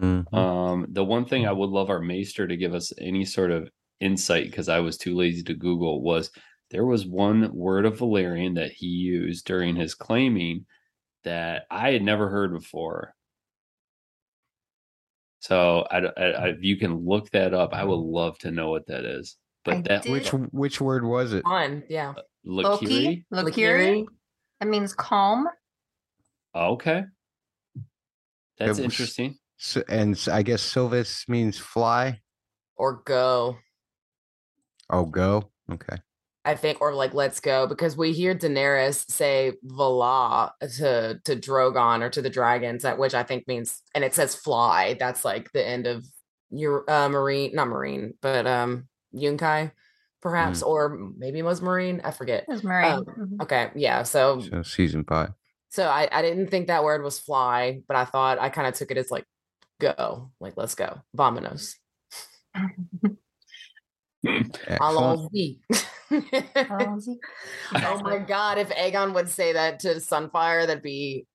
[0.00, 0.32] Mhm.
[0.32, 3.68] Um, the one thing I would love our maester to give us any sort of
[3.98, 6.30] insight because I was too lazy to Google was
[6.70, 10.66] there was one word of Valyrian that he used during his claiming
[11.24, 13.14] that I had never heard before.
[15.40, 18.70] So I, I, I- if you can look that up, I would love to know
[18.70, 19.36] what that is.
[19.64, 21.42] But I that did- Which which word was it?
[21.44, 22.14] On, yeah.
[22.16, 23.24] Uh, Lakiri?
[23.30, 24.04] Loki, Lokiri.
[24.60, 25.48] That means calm.
[26.54, 27.04] Okay.
[28.58, 29.36] That's was- interesting.
[29.58, 32.20] S- And I guess Silvis means fly.
[32.76, 33.58] Or go.
[34.88, 35.50] Oh, go.
[35.70, 35.96] Okay.
[36.44, 42.02] I think, or like let's go, because we hear Daenerys say Vala to to Drogon
[42.02, 44.94] or to the dragons, at which I think means, and it says fly.
[44.98, 46.06] That's like the end of
[46.50, 49.72] your uh, Meereen, not Meereen, but um Yunkai,
[50.22, 52.00] perhaps, or maybe it was Meereen.
[52.02, 52.44] I forget.
[52.48, 52.92] It was Meereen.
[52.98, 53.42] Um, Mhm.
[53.42, 54.02] Okay, yeah.
[54.04, 55.32] So So season five.
[55.68, 58.72] so I I didn't think that word was fly, but I thought I kind of
[58.74, 59.24] took it as like
[59.78, 61.74] go, like let's go, vamonos.
[64.24, 64.80] Excellent.
[64.80, 65.58] Allons-y.
[65.70, 65.86] Allons-y.
[66.10, 71.26] oh my god, if Aegon would say that to Sunfire, that'd be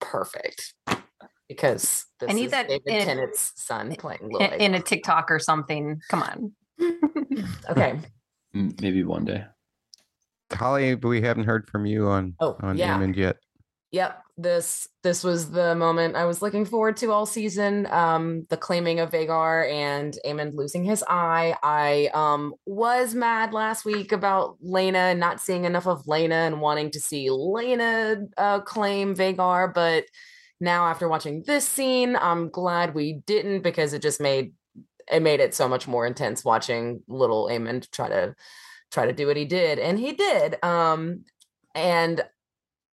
[0.00, 0.74] perfect.
[1.48, 5.30] Because this need is that David in- Tennant's son playing Little in, in a TikTok
[5.30, 6.00] or something.
[6.08, 6.52] Come on.
[7.70, 7.98] Okay.
[8.52, 9.44] Maybe one day.
[10.52, 12.98] Holly, we haven't heard from you on Oh, on yeah.
[12.98, 13.36] Aemond yet.
[13.92, 14.22] Yep.
[14.38, 17.86] This this was the moment I was looking forward to all season.
[17.90, 21.56] Um, the claiming of Vhagar and Aemond losing his eye.
[21.62, 26.90] I um was mad last week about Laena not seeing enough of Laena and wanting
[26.92, 30.04] to see Laena uh, claim Vhagar, but
[30.60, 34.52] now after watching this scene, I'm glad we didn't because it just made
[35.10, 38.36] it made it so much more intense watching little Aemond try to
[38.92, 40.62] try to do what he did, and he did.
[40.64, 41.24] Um,
[41.74, 42.22] and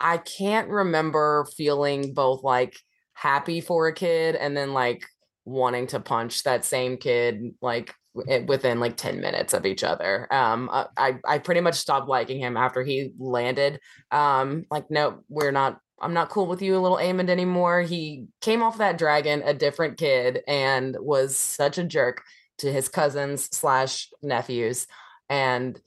[0.01, 2.77] I can't remember feeling both like
[3.15, 5.05] happy for a kid and then like
[5.45, 10.33] wanting to punch that same kid like within like 10 minutes of each other.
[10.33, 13.81] Um I I I pretty much stopped liking him after he landed.
[14.11, 17.83] Um like no, we're not I'm not cool with you, little Aemond anymore.
[17.83, 22.23] He came off that dragon a different kid and was such a jerk
[22.59, 24.87] to his cousins slash nephews
[25.29, 25.81] and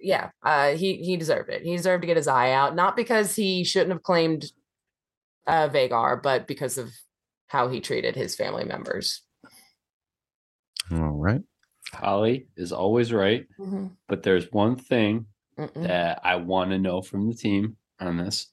[0.00, 1.62] yeah, uh, he he deserved it.
[1.62, 4.46] He deserved to get his eye out, not because he shouldn't have claimed
[5.46, 6.90] uh, Vhagar, but because of
[7.48, 9.22] how he treated his family members.
[10.92, 11.42] All right.
[11.92, 13.46] Holly is always right,
[14.08, 15.26] but there's one thing
[15.58, 15.82] Mm-mm.
[15.82, 18.46] that I want to know from the team on this.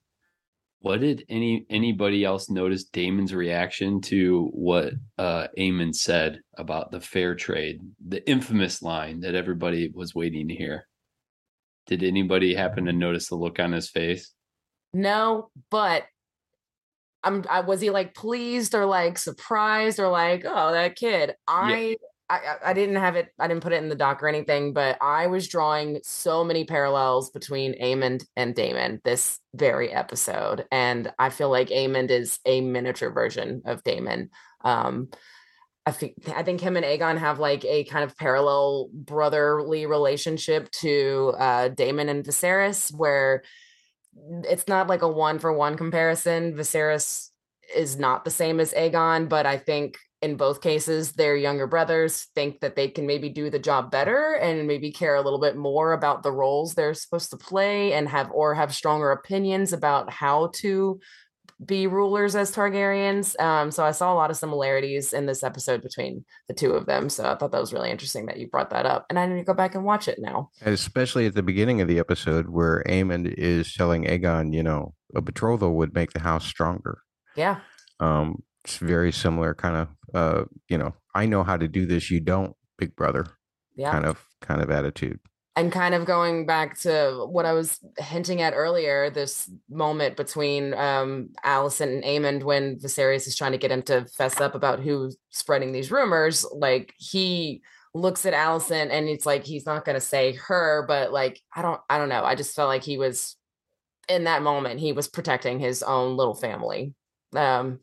[0.80, 7.02] What did any anybody else notice Daemon's reaction to what uh Aemond said about the
[7.02, 10.88] fair trade, the infamous line that everybody was waiting to hear?
[11.88, 14.32] Did anybody happen to notice the look on his face?
[14.94, 16.04] No, but
[17.24, 17.44] I'm.
[17.50, 21.36] I was he like pleased or like surprised or like oh that kid.
[21.48, 21.98] I.
[22.30, 23.30] I, I- I didn't have it.
[23.40, 26.66] I didn't put it in the doc or anything, but I was drawing so many
[26.66, 32.60] parallels between Aemond and Daemon this very episode, and I feel like Aemond is a
[32.60, 34.30] miniature version of Daemon.
[34.66, 35.10] Um,
[35.88, 40.70] I think I think him and Aegon have like a kind of parallel brotherly relationship
[40.82, 43.44] to uh, Daemon and Viserys, where
[44.44, 46.56] it's not like a one for one comparison.
[46.56, 47.30] Viserys
[47.74, 52.28] is not the same as Aegon, but I think in both cases, their younger brothers
[52.36, 55.56] think that they can maybe do the job better and maybe care a little bit
[55.56, 60.10] more about the roles they're supposed to play and have or have stronger opinions about
[60.10, 61.00] how to
[61.66, 63.40] be rulers as Targaryens.
[63.40, 66.86] Um, so I saw a lot of similarities in this episode between the two of
[66.86, 67.10] them.
[67.10, 69.06] So I thought that was really interesting that you brought that up.
[69.10, 70.52] And I need to go back and watch it now.
[70.62, 75.22] Especially at the beginning of the episode where Aemond is telling Aegon, you know, a
[75.22, 77.00] betrothal would make the house stronger.
[77.36, 77.60] Yeah.
[78.00, 82.10] Um, it's very similar kind of uh, you know, I know how to do this,
[82.12, 83.26] you don't, big brother.
[83.76, 83.92] Yeah.
[83.92, 85.20] Kind of kind of attitude.
[85.58, 90.76] And kind of going back to what I was hinting at earlier, this moment between
[90.76, 94.82] um Alicent and Aemond when Viserys is trying to get him to fess up about
[94.82, 97.64] who's spreading these rumors, like he
[97.96, 101.82] looks at Alicent and it's like he's not gonna say her, but like I don't
[101.90, 102.24] I don't know.
[102.24, 103.36] I just felt like he was
[104.08, 106.94] in that moment, he was protecting his own little family
[107.36, 107.80] um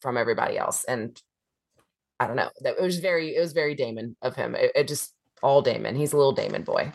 [0.00, 0.84] from everybody else.
[0.84, 1.20] And
[2.18, 2.48] I don't know.
[2.62, 4.54] That it was very it was very Daemon of him.
[4.54, 5.12] It, it just
[5.42, 5.94] all Daemon.
[5.96, 6.92] He's a little Daemon boy.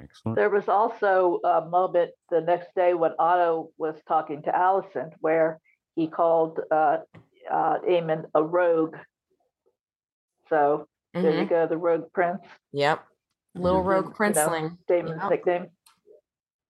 [0.00, 0.36] Excellent.
[0.36, 5.60] There was also a moment the next day when Otto was talking to Alicent where
[5.94, 6.98] he called uh,
[7.50, 8.96] uh, Aemond a rogue.
[10.48, 11.48] So there you Mhm.
[11.48, 13.04] go, the rogue prince, Yep.
[13.54, 13.86] Little Mhm.
[13.86, 14.78] rogue You know, princeling.
[14.88, 15.30] Daemon's Yep.
[15.30, 15.70] nickname.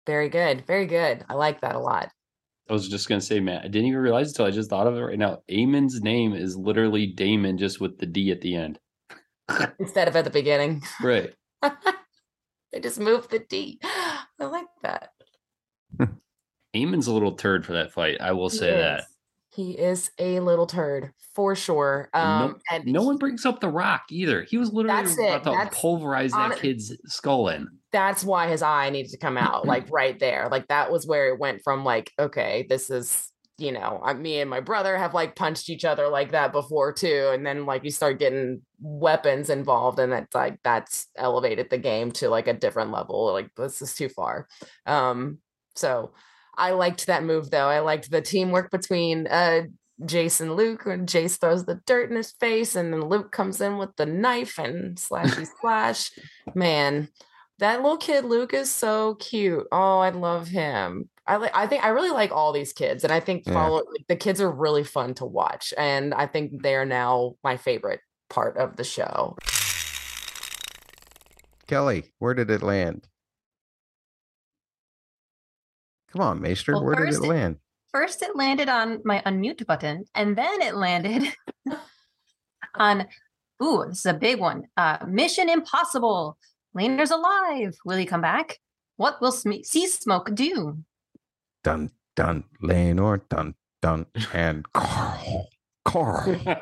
[0.06, 0.66] Very good.
[0.66, 1.24] Very good.
[1.30, 2.12] I like that a lot.
[2.70, 4.96] I was just gonna say, man, I didn't even realize until I just thought of
[4.98, 5.42] it right now.
[5.50, 8.80] Aemond's name is literally Daemon, just with the D at the end.
[9.80, 10.84] Instead of at the beginning.
[11.02, 11.34] Right.
[12.72, 13.80] they just moved the D.
[13.84, 15.10] I like that.
[16.74, 18.20] Aemond's a little turd for that fight.
[18.20, 19.06] I will He say that
[19.54, 22.10] He is a little turd for sure.
[22.14, 24.44] And Um no, and no one brings up the rock either.
[24.44, 27.68] He was literally about to That's pulverize that kid's skull in.
[27.92, 31.28] that's why his eye needed to come out like right there like that was where
[31.30, 35.14] it went from like okay this is you know I, me and my brother have
[35.14, 39.50] like punched each other like that before too and then like you start getting weapons
[39.50, 43.82] involved and that's like that's elevated the game to like a different level like this
[43.82, 44.48] is too far
[44.88, 45.38] um
[45.76, 46.14] so
[46.58, 49.62] i liked that move though i liked the teamwork between uh
[50.06, 53.78] Jason Luke when Jace throws the dirt in his face and then Luke comes in
[53.78, 56.12] with the knife and slashy slash.
[56.56, 57.10] Man,
[57.60, 59.66] that little kid Luke is so cute.
[59.72, 61.10] Oh, I love him.
[61.26, 63.66] I like I think I really like all these kids and I think Yeah.
[63.68, 67.56] like, the kids are really fun to watch and I think they are now my
[67.58, 69.38] favorite part of the show.
[71.68, 73.08] Kelly, where did it land?
[76.12, 77.58] Come on, Maester, Well, where did it first it- land?
[77.92, 81.32] First, it landed on my unmute button, and then it landed
[82.76, 83.06] on.
[83.64, 84.64] Ooh, this is a big one.
[84.76, 86.38] Uh, Mission Impossible.
[86.74, 87.76] Laenor's alive.
[87.86, 88.58] Will he come back?
[88.98, 90.80] What will Sme- Sea Smoke do?
[91.64, 95.46] Dun dun Laenor, dun dun and Qarl.
[95.88, 96.58] Qarl.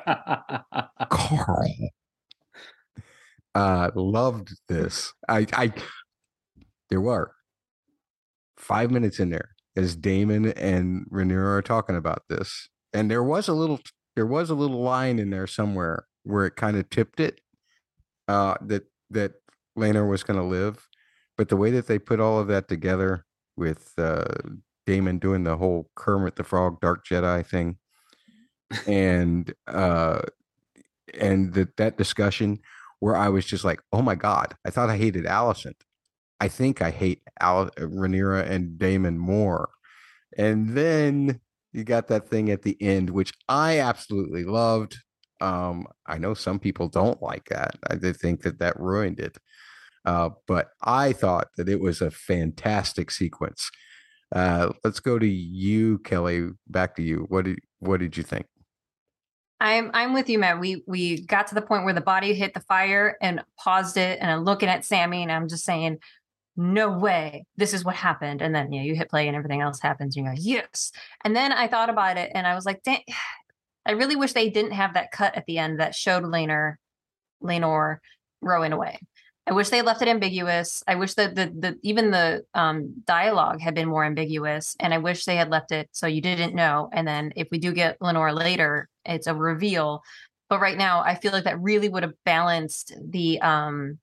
[1.11, 1.89] Qarl.
[3.53, 5.13] Uh loved this.
[5.27, 5.73] I I
[6.89, 7.33] there were
[8.57, 12.69] five minutes in there as Daemon and Rhaenyra are talking about this.
[12.93, 13.79] And there was a little
[14.15, 17.41] there was a little line in there somewhere where it kind of tipped it
[18.27, 19.33] uh that that
[19.77, 20.87] Laenor was gonna live.
[21.37, 23.25] But the way that they put all of that together
[23.57, 24.25] with uh
[24.85, 27.77] Daemon doing the whole Kermit the Frog Dark Jedi thing
[28.87, 30.21] and uh
[31.19, 32.59] and that that discussion
[32.99, 35.81] where I was just like, oh my god, I thought I hated Alicent.
[36.39, 39.69] I think I hate Al- Rhaenyra and Daemon more.
[40.37, 41.41] And then
[41.73, 44.97] you got that thing at the end, which I absolutely loved.
[45.39, 47.75] Um, I know some people don't like that.
[47.89, 49.37] I think that that ruined it.
[50.05, 53.69] Uh, but I thought that it was a fantastic sequence.
[54.33, 56.49] Uh, let's go to you, Kelly.
[56.67, 57.25] Back to you.
[57.29, 58.45] What did what did you think?
[59.59, 60.59] I'm I'm with you, Matt.
[60.59, 64.19] We we got to the point where the body hit the fire and paused it,
[64.21, 65.97] and I'm looking at Sammy, and I'm just saying,
[66.55, 69.61] "No way, this is what happened." And then you know, you hit play, and everything
[69.61, 70.15] else happens.
[70.15, 70.91] And you go, "Yes."
[71.23, 73.01] And then I thought about it, and I was like, "Damn."
[73.83, 76.75] I really wish they didn't have that cut at the end that showed Laenor,
[77.43, 77.97] Laenor
[78.39, 78.99] rowing away.
[79.47, 80.83] I wish they left it ambiguous.
[80.87, 84.99] I wish that the the even the um, dialogue had been more ambiguous, and I
[84.99, 86.89] wish they had left it so you didn't know.
[86.93, 90.03] And then if we do get Laenor later, it's a reveal.
[90.47, 93.99] But right now, I feel like that really would have balanced the um,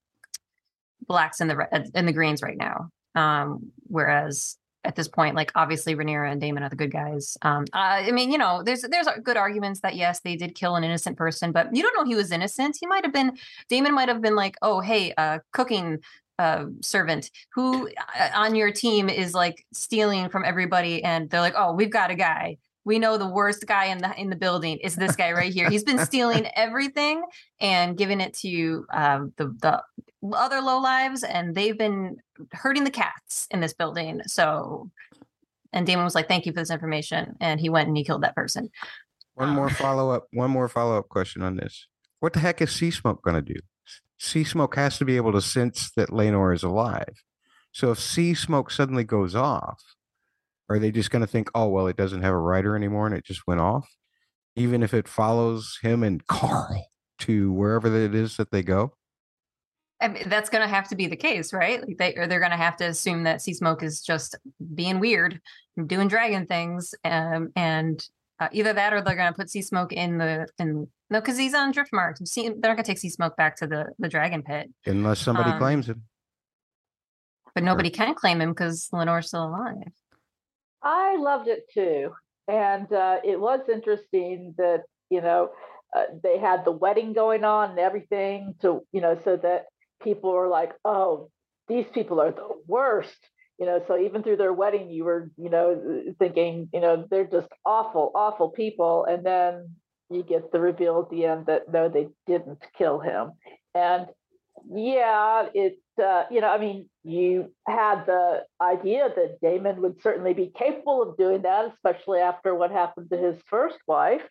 [1.07, 2.91] blacks and the and the greens right now.
[3.14, 4.57] Um, whereas
[4.89, 7.36] at this point, like obviously Rhaenyra and Daemon are the good guys.
[7.43, 10.76] Um, uh, I mean, you know, there's there's good arguments that yes, they did kill
[10.76, 12.78] an innocent person, but you don't know he was innocent.
[12.80, 13.36] He might have been
[13.68, 15.99] Daemon might have been like, oh hey, uh, cooking
[16.39, 21.55] uh, servant who uh, on your team is like stealing from everybody, and they're like,
[21.57, 22.57] "Oh, we've got a guy.
[22.84, 25.68] We know the worst guy in the in the building is this guy right here.
[25.68, 27.22] He's been stealing everything
[27.61, 29.82] and giving it to um, the the
[30.33, 32.16] other low lives, and they've been
[32.53, 34.23] hurting the cats in this building.
[34.27, 34.91] So."
[35.73, 38.23] And Daemon was like, "Thank you for this information," and he went and he killed
[38.23, 38.71] that person.
[39.35, 40.27] One um more follow up.
[40.33, 41.87] One more follow up question on this.
[42.21, 43.61] What the heck is Sea Smoke going to do?
[44.19, 47.23] Sea Smoke has to be able to sense that Laenor is alive.
[47.71, 49.81] So if Sea Smoke suddenly goes off,
[50.69, 53.14] are they just going to think, "Oh well, it doesn't have a rider anymore, and
[53.14, 53.89] it just went off"?
[54.57, 56.83] Even if it follows him and Qarl
[57.21, 58.95] to wherever it is that they go.
[60.01, 61.84] I mean, that's going to have to be the case, right?
[61.86, 64.36] Like they or they're going to have to assume that Sea Smoke is just
[64.74, 65.40] being weird,
[65.86, 68.07] doing dragon things, um, and
[68.38, 71.36] uh, either that or they're going to put Sea Smoke in the in no, because
[71.38, 72.26] he's on Driftmark.
[72.28, 75.20] See, they're not going to take Sea Smoke back to the the dragon pit, Unless
[75.20, 76.03] somebody Um, claims him.
[77.55, 79.92] but nobody can claim him because Laenor's still alive.
[80.82, 82.12] I loved it too.
[82.46, 85.51] And uh, it was interesting that, you know,
[85.94, 89.66] uh, they had the wedding going on and everything to, you know, so that
[90.03, 91.30] people were like, oh,
[91.68, 93.18] these people are the worst.
[93.59, 97.26] You know, so even through their wedding, you were, you know, thinking, you know, they're
[97.26, 99.05] just awful, awful people.
[99.05, 99.74] And then
[100.11, 103.32] you get the reveal at the end that no, they didn't kill him.
[103.74, 104.07] And
[104.70, 110.34] yeah, it, uh, you know, I mean, you had the idea that Daemon would certainly
[110.34, 114.22] be capable of doing that, especially after what happened to his first wife.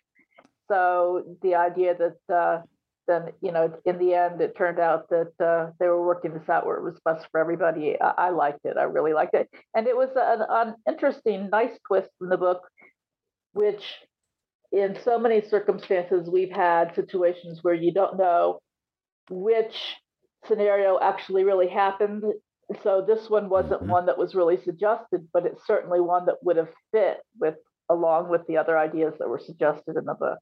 [0.70, 2.62] So the idea that uh,
[3.08, 6.50] then, you know, in the end, it turned out that uh, they were working this
[6.50, 7.96] out where it was best for everybody.
[8.02, 8.78] I, I liked it.
[8.78, 9.50] I really liked it.
[9.76, 12.62] And it was an, an interesting, nice twist in the book,
[13.54, 13.84] which
[14.72, 18.60] in so many circumstances, we've had situations where you don't know
[19.30, 19.96] which
[20.46, 22.24] scenario actually really happened.
[22.84, 23.88] So this one wasn't Mhm.
[23.88, 27.56] one that was really suggested, but it's certainly one that would have fit with
[27.90, 30.40] along with the other ideas that were suggested in the book.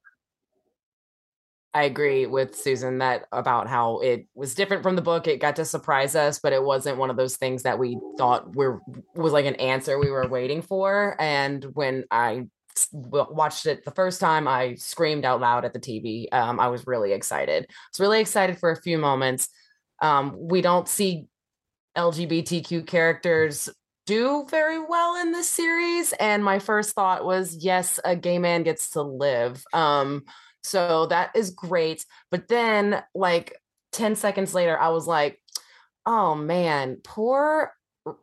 [1.76, 5.28] I agree with Susan that about how it was different from the book.
[5.28, 8.56] It got to surprise us, but it wasn't one of those things that we thought
[8.56, 8.80] were
[9.14, 11.18] was like an answer we were waiting for.
[11.20, 12.46] And when I
[12.94, 16.28] watched it the first time, I screamed out loud at the TV.
[16.32, 17.66] Um, I was really excited.
[17.70, 19.50] I was really excited for a few moments.
[20.02, 21.26] Um, we don't see
[21.98, 23.68] LGBTQ characters
[24.06, 28.64] do very well in this series, and my first thought was, yes, a gay man
[28.64, 29.62] gets to live.
[29.74, 30.24] Um,
[30.66, 32.06] so that is great.
[32.32, 33.60] But then, like
[33.92, 35.42] 10 seconds later, I was like,
[36.06, 37.74] oh man, poor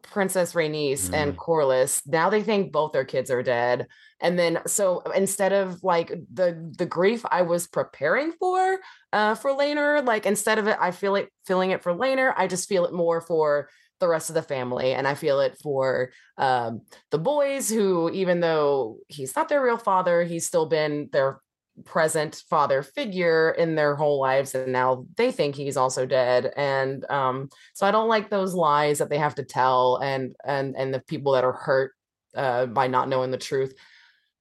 [0.03, 2.03] Princess Rhaenys and Corlys.
[2.07, 3.89] Now they think both their kids are dead.
[4.21, 8.79] And then so instead of like the the grief I was preparing for
[9.13, 12.47] uh for Laenor, like instead of it, I feel it feeling it for Laenor, I
[12.47, 13.69] just feel it more for
[13.99, 14.95] the rest of the family.
[14.95, 19.79] And I feel it for um the boys who, even though he's not their real
[19.79, 21.41] father, he's still been their
[21.85, 27.05] present father figure in their whole lives and now they think he's also dead and
[27.11, 30.93] um so i don't like those lies that they have to tell and and and
[30.93, 31.93] the people that are hurt
[32.37, 33.75] uh by not knowing the truth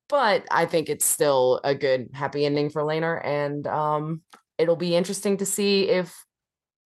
[0.09, 4.21] but i think it's still a good happy ending for Laenor and um
[4.57, 6.13] it'll be interesting to see if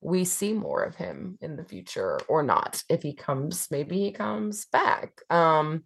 [0.01, 4.11] we see more of him in the future or not if he comes maybe he
[4.11, 5.83] comes back um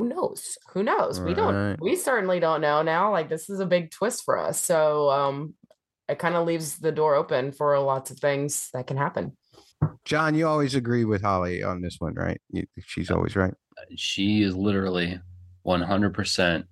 [0.00, 1.80] who knows who knows we don't Right.
[1.80, 5.54] we certainly don't know now like this is a big twist for us so um
[6.08, 9.36] it kind of leaves the door open for lots of things that can happen
[10.04, 12.38] John, you always agree with Holly on this one, right?
[12.50, 13.54] You, she's always right.
[13.96, 15.18] She is literally
[15.66, 16.64] 100%.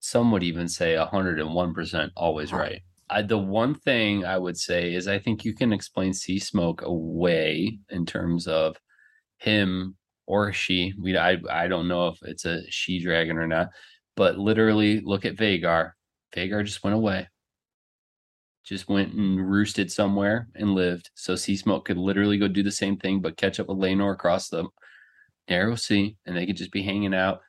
[0.00, 2.82] Some would even say 101% always right.
[3.08, 6.82] I, the one thing I would say is I think you can explain Sea Smoke
[6.82, 8.76] away in terms of
[9.38, 9.96] him
[10.26, 10.94] or she.
[11.00, 13.70] We I I don't know if it's a she dragon or not,
[14.16, 15.92] but literally look at Vhagar.
[16.34, 17.28] Vhagar just went away.
[18.64, 21.10] Just went and roosted somewhere and lived.
[21.14, 24.12] So Sea Smoke could literally go do the same thing, but catch up with Laenor
[24.12, 24.66] across the
[25.48, 27.40] narrow sea, and they could just be hanging out.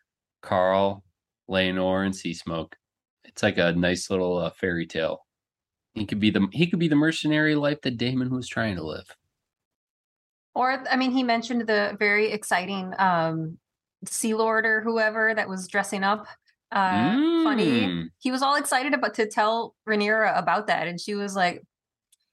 [0.44, 1.02] Qarl,
[1.50, 2.76] Laenor, and Sea Smoke.
[3.24, 5.26] It's like a nice little uh, fairy tale.
[5.96, 8.84] He could be the he could be the mercenary life that Daemon was trying to
[8.84, 9.08] live.
[10.58, 13.58] Or I mean, he mentioned the very exciting um
[14.06, 16.28] Sea Lord or whoever that was dressing up.
[16.72, 17.88] Uh funny.
[17.88, 18.10] Mm.
[18.20, 21.64] He was all excited about to tell Rhaenyra about that, and she was like,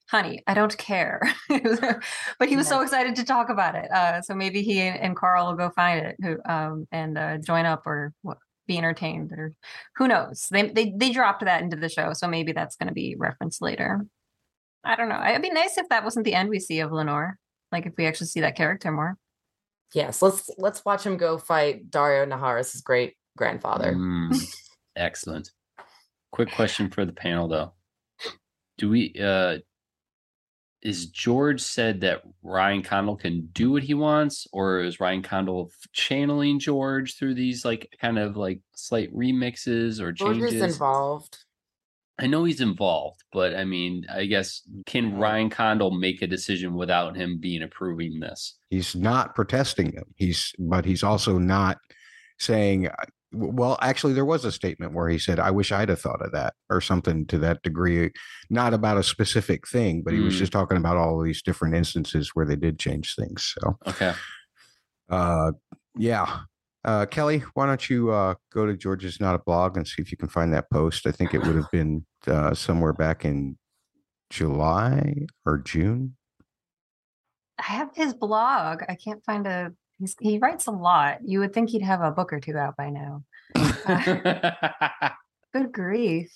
[0.08, 1.20] honey, I don't care.
[1.48, 3.90] but he was so excited to talk about it.
[3.90, 7.66] Uh, so maybe he and Qarl will go find it who, um, and uh, join
[7.66, 9.54] up or what, be entertained or
[9.96, 10.48] who knows.
[10.50, 12.12] They, they, they dropped that into the show.
[12.12, 14.06] So maybe that's going to be referenced later.
[14.84, 15.22] I don't know.
[15.26, 17.34] It'd be nice if that wasn't the end we see of Laenor.
[17.74, 19.18] Like if we actually see that character more.
[19.92, 23.94] Yes, let's let's watch him go fight Daario Naharis' great grandfather.
[23.94, 24.40] Mm,
[24.96, 25.50] excellent.
[26.30, 27.72] Quick question for the panel though.
[28.78, 29.58] Do we uh
[30.82, 35.72] is George said that Ryan Condal can do what he wants, or is Ryan Condal
[35.92, 40.54] channeling George through these like kind of like slight remixes or George changes?
[40.54, 41.38] is involved.
[42.18, 46.74] I know he's involved, but I mean, I guess can Ryan Condal make a decision
[46.74, 48.56] without him being approving this?
[48.70, 50.04] He's not protesting them.
[50.14, 51.78] He's, but he's also not
[52.38, 52.92] saying, uh,
[53.32, 56.30] well, actually, there was a statement where he said, I wish I'd have thought of
[56.30, 58.12] that or something to that degree,
[58.48, 60.38] not about a specific thing, but he was Mm.
[60.38, 63.52] just talking about all these different instances where they did change things.
[63.58, 64.14] So, Okay.
[65.08, 65.50] uh,
[65.98, 66.42] yeah.
[66.84, 70.10] Uh, Kelly, why don't you uh, go to George's Not a Blog and see if
[70.10, 71.06] you can find that post?
[71.06, 73.56] I think it would have been uh, somewhere back in
[74.30, 76.16] July or June.
[77.58, 78.82] I have his blog.
[78.88, 79.72] I can't find a.
[79.98, 81.18] He's, he writes a lot.
[81.24, 83.22] You would think he'd have a book or two out by now.
[85.54, 86.32] Good grief!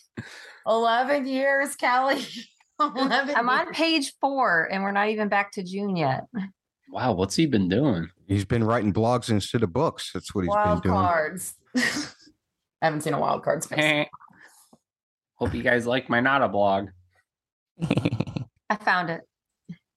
[0.67, 2.25] Eleven years, Kelly.
[2.81, 3.35] Eleven.
[3.35, 6.25] I'm on page four, and we're not even back to June yet.
[6.91, 8.11] Wow, what's he been doing?
[8.27, 10.11] He's been writing blogs instead of books.
[10.13, 11.03] That's what he's wild been doing.
[11.03, 11.55] cards.
[11.77, 14.07] I haven't seen a wild card space.
[15.37, 16.89] Hope you guys like my Nada blog.
[18.71, 19.23] I found it.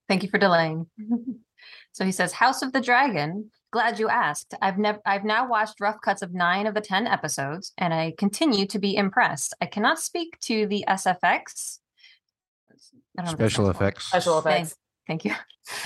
[0.07, 0.87] Thank you for delaying.
[1.91, 3.49] so he says, House of the Dragon.
[3.71, 4.53] Glad you asked.
[4.61, 8.13] I've never I've now watched rough cuts of nine of the ten episodes, and I
[8.17, 9.53] continue to be impressed.
[9.61, 11.79] I cannot speak to the SFX.
[13.17, 14.07] I don't know what that Special effects.
[14.07, 14.75] Special effects.
[15.07, 15.33] Thank you.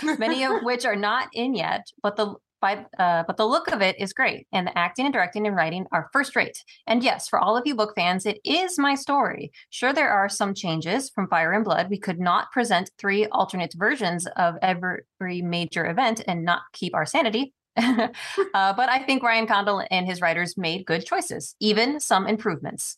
[0.18, 3.82] Many of which are not in yet, but the by uh, but the look of
[3.82, 6.64] it is great, and the acting and directing and writing are first rate.
[6.88, 9.52] And yes, for all of you book fans, it is my story.
[9.70, 11.90] Sure, there are some changes from Fire and Blood.
[11.90, 17.06] We could not present three alternate versions of every major event and not keep our
[17.06, 17.54] sanity.
[17.78, 18.08] uh,
[18.54, 22.98] but I think Ryan Condal and his writers made good choices, even some improvements.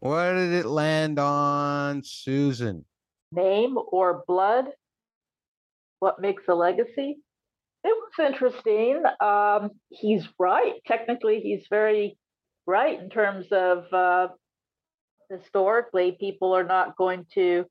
[0.00, 2.84] What did it land on, Susan?
[3.32, 4.66] Name or blood?
[6.00, 7.18] What makes a legacy?
[7.84, 9.02] It was interesting.
[9.20, 10.74] Um, he's right.
[10.86, 12.16] Technically, he's very
[12.66, 14.28] right in terms of uh,
[15.30, 17.64] historically, people are not going to,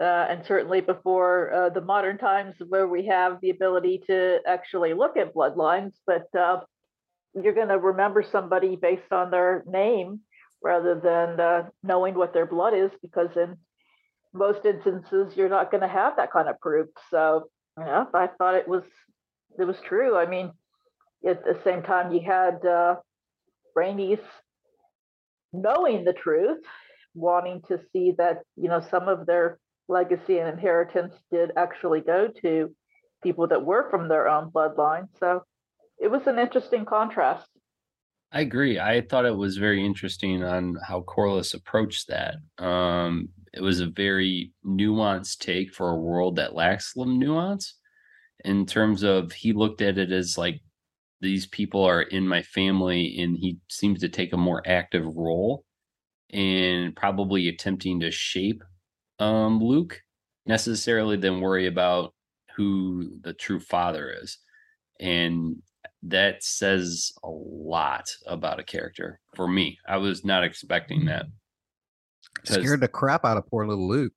[0.00, 4.94] uh, and certainly before uh, the modern times where we have the ability to actually
[4.94, 6.60] look at bloodlines, but uh,
[7.34, 10.20] you're going to remember somebody based on their name
[10.62, 13.56] rather than uh, knowing what their blood is, because in
[14.34, 16.88] most instances you're not going to have that kind of proof.
[17.10, 17.44] So,
[17.78, 18.82] yeah, I thought it was
[19.58, 20.16] it was true.
[20.16, 20.50] I mean,
[21.26, 22.96] at the same time, you had uh,
[23.76, 24.20] Rhaenys
[25.52, 26.62] knowing the truth,
[27.14, 29.58] wanting to see that you know some of their
[29.88, 32.74] legacy and inheritance did actually go to
[33.22, 35.08] people that were from their own bloodline.
[35.20, 35.44] So,
[35.98, 37.48] it was an interesting contrast.
[38.32, 38.80] I agree.
[38.80, 42.38] I thought it was very interesting on how Corlys approached that.
[42.58, 47.78] Um, it was a very nuanced take for a world that lacks some nuance
[48.44, 50.60] in terms of he looked at it as like
[51.20, 55.64] these people are in my family and he seems to take a more active role
[56.30, 58.62] in probably attempting to shape
[59.20, 60.00] um Luke
[60.46, 62.12] necessarily than worry about
[62.56, 64.38] who the true father is.
[65.00, 65.56] And
[66.02, 69.78] that says a lot about a character for me.
[69.88, 71.26] I was not expecting that.
[72.34, 74.12] 'Cause Scared the crap out of poor little Luke.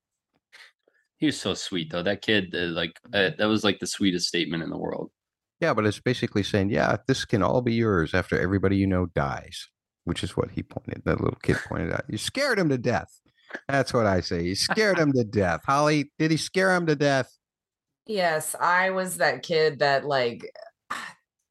[1.18, 2.04] He was so sweet though.
[2.04, 5.12] That kid, uh, like uh, that was like the sweetest statement in the world.
[5.60, 9.08] Yeah, but it's basically saying, yeah, this can all be yours after everybody you know
[9.08, 9.68] dies,
[10.04, 12.06] which is what he pointed, that little kid pointed out.
[12.08, 13.10] You scared him to death.
[13.68, 14.44] That's what I say.
[14.44, 15.62] You scared him to death.
[15.66, 17.32] Holly, did he scare him to death?
[18.06, 20.50] Yes, I was that kid that like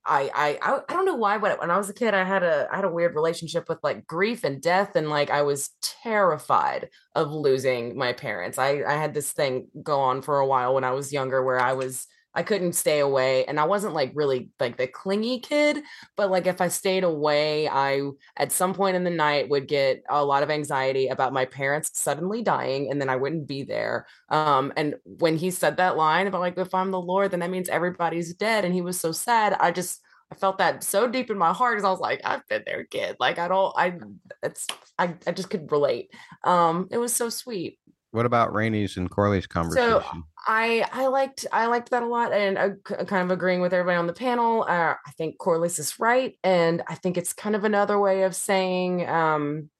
[0.07, 0.30] I
[0.62, 2.76] I I don't know why, but when I was a kid, I had a I
[2.76, 7.32] had a weird relationship with like grief and death, and like I was terrified of
[7.32, 8.59] losing my parents.
[8.59, 11.61] I I had this thing go on for a while when I was younger, where
[11.61, 12.07] I was
[12.37, 15.82] I couldn't stay away, and I wasn't like really like the clingy kid,
[16.16, 20.05] but like if I stayed away, I at some point in the night would get
[20.11, 24.07] a lot of anxiety about my parents suddenly dying, and then I wouldn't be there.
[24.28, 27.51] Um, and when he said that line about like if I'm the Lord, then that
[27.51, 29.55] means everybody's dead, and he was so sad.
[29.59, 32.47] I just I felt that so deep in my heart because I was like, I've
[32.49, 33.16] been there, kid.
[33.18, 33.95] Like I don't, I
[34.43, 34.66] it's
[34.99, 36.12] I I just could relate.
[36.45, 37.78] Um, it was so sweet.
[38.11, 40.24] What about Rhaenys and Corlys conversation?
[40.47, 44.07] I I liked I liked that a lot, and kind of agreeing with everybody on
[44.07, 44.62] the panel.
[44.62, 48.34] Uh, I think Corlys is right, and I think it's kind of another way of
[48.36, 49.70] saying um,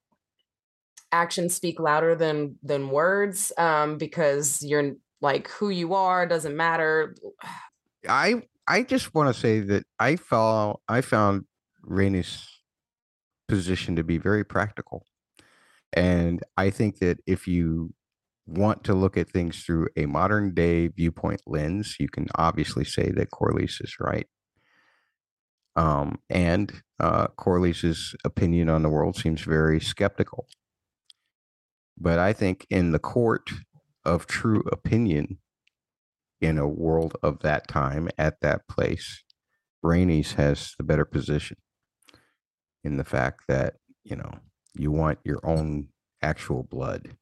[1.13, 7.15] actions speak louder than than words, um, because you're like who you are doesn't matter.
[8.09, 11.45] I I just want to say that I felt I found
[11.89, 12.45] Rhaenys
[13.47, 15.05] position to be very practical.
[15.93, 17.95] And I think that if you
[18.47, 23.11] want to look at things through a modern day viewpoint lens, you can obviously say
[23.11, 24.27] that Corlys is right.
[25.75, 30.47] Um, and uh, Corlys's opinion on the world seems very skeptical.
[31.99, 33.51] But I think in the court
[34.05, 35.39] of true opinion,
[36.41, 39.25] in a world of that time at that place,
[39.85, 41.57] Rhaenys has the better position
[42.85, 43.75] in the fact that,
[44.05, 44.31] you know,
[44.75, 45.89] you want your own
[46.23, 47.17] actual blood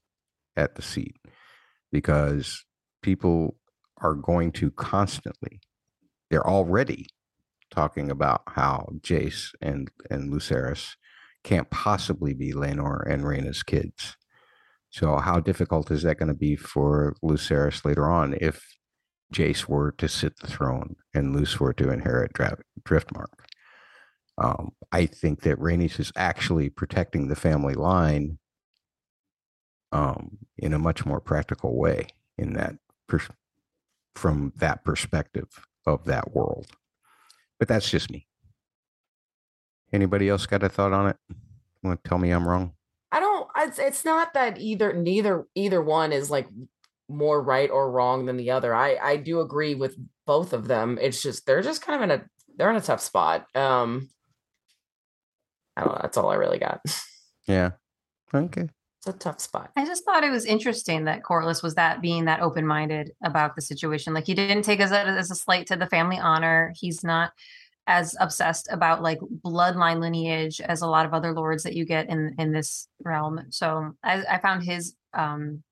[0.56, 1.16] at the seat
[1.92, 2.64] because
[3.02, 3.56] people
[3.98, 5.60] are going to constantly,
[6.30, 7.06] they're already
[7.70, 10.94] talking about how Jace and, and Lucerys
[11.42, 14.16] can't possibly be Laenor and Rhaena's kids.
[14.90, 18.64] So how difficult is that going to be for Lucerys later on if
[19.34, 23.26] Jace were to sit the throne and Luce were to inherit Dra- Driftmark?
[24.38, 28.38] Um, I think that Rhaenys is actually protecting the family line
[29.94, 32.74] um, in a much more practical way in that
[33.08, 33.28] pers-
[34.14, 36.66] from that perspective of that world.
[37.58, 38.26] But that's just me.
[39.92, 41.16] Anybody else got a thought on it?
[41.82, 42.72] Want to tell me I'm wrong?
[43.12, 43.48] I don't.
[43.56, 44.92] It's, it's not that either.
[44.92, 46.48] Neither either one is like
[47.08, 48.74] more right or wrong than the other.
[48.74, 50.98] I I do agree with both of them.
[51.00, 52.24] It's just they're just kind of in a
[52.56, 53.46] they're in a tough spot.
[53.54, 54.08] Um,
[55.76, 56.00] I don't know.
[56.02, 56.80] That's all I really got.
[57.46, 57.72] Yeah.
[58.32, 58.70] Okay.
[59.06, 59.70] It's a tough spot.
[59.76, 63.54] I just thought it was interesting that Corlys was that being that open minded about
[63.54, 64.14] the situation.
[64.14, 66.72] Like he didn't take us as a slight to the family honor.
[66.74, 67.32] He's not
[67.86, 72.08] as obsessed about like bloodline lineage as a lot of other lords that you get
[72.08, 73.42] in in this realm.
[73.50, 75.62] So I, I found his um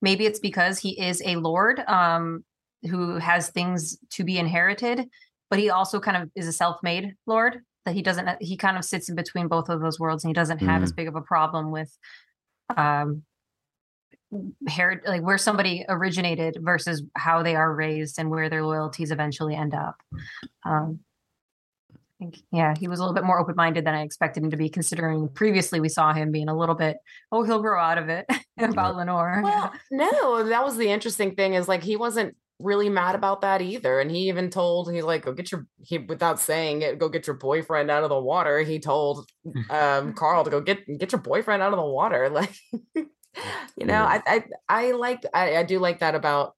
[0.00, 2.44] maybe it's because he is a lord um
[2.88, 5.08] who has things to be inherited,
[5.50, 8.84] but he also kind of is a self-made lord that he doesn't he kind of
[8.84, 11.20] sits in between both of those worlds and he doesn't have as big of a
[11.20, 11.98] problem with
[12.76, 13.22] um
[14.66, 19.54] hair like where somebody originated versus how they are raised and where their loyalties eventually
[19.54, 19.96] end up.
[20.64, 21.00] Um
[21.92, 24.56] I think, yeah he was a little bit more open-minded than i expected him to
[24.56, 26.98] be considering previously we saw him being a little bit
[27.32, 28.24] oh he'll grow out of it
[28.58, 29.42] about Laenor.
[29.42, 33.62] Well, no, that was the interesting thing is like he wasn't really mad about that
[33.62, 34.00] either.
[34.00, 37.26] And he even told he's like go get your he without saying it, go get
[37.26, 38.60] your boyfriend out of the water.
[38.60, 39.28] He told
[39.70, 42.30] um Qarl to go get get your boyfriend out of the water.
[42.34, 42.54] Like
[43.76, 46.54] you know, I I I like I, I do like that about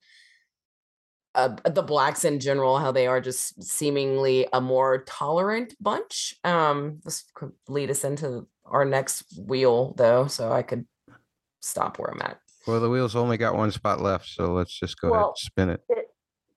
[1.36, 6.34] uh, the blacks in general, how they are just seemingly a more tolerant bunch.
[6.44, 10.86] Um, this could lead us into our next wheel, though, so I could
[11.60, 12.38] stop where I'm at.
[12.66, 15.70] Well, the wheel's only got one spot left, so let's just go ahead and spin
[15.70, 15.80] it.
[15.88, 16.06] It,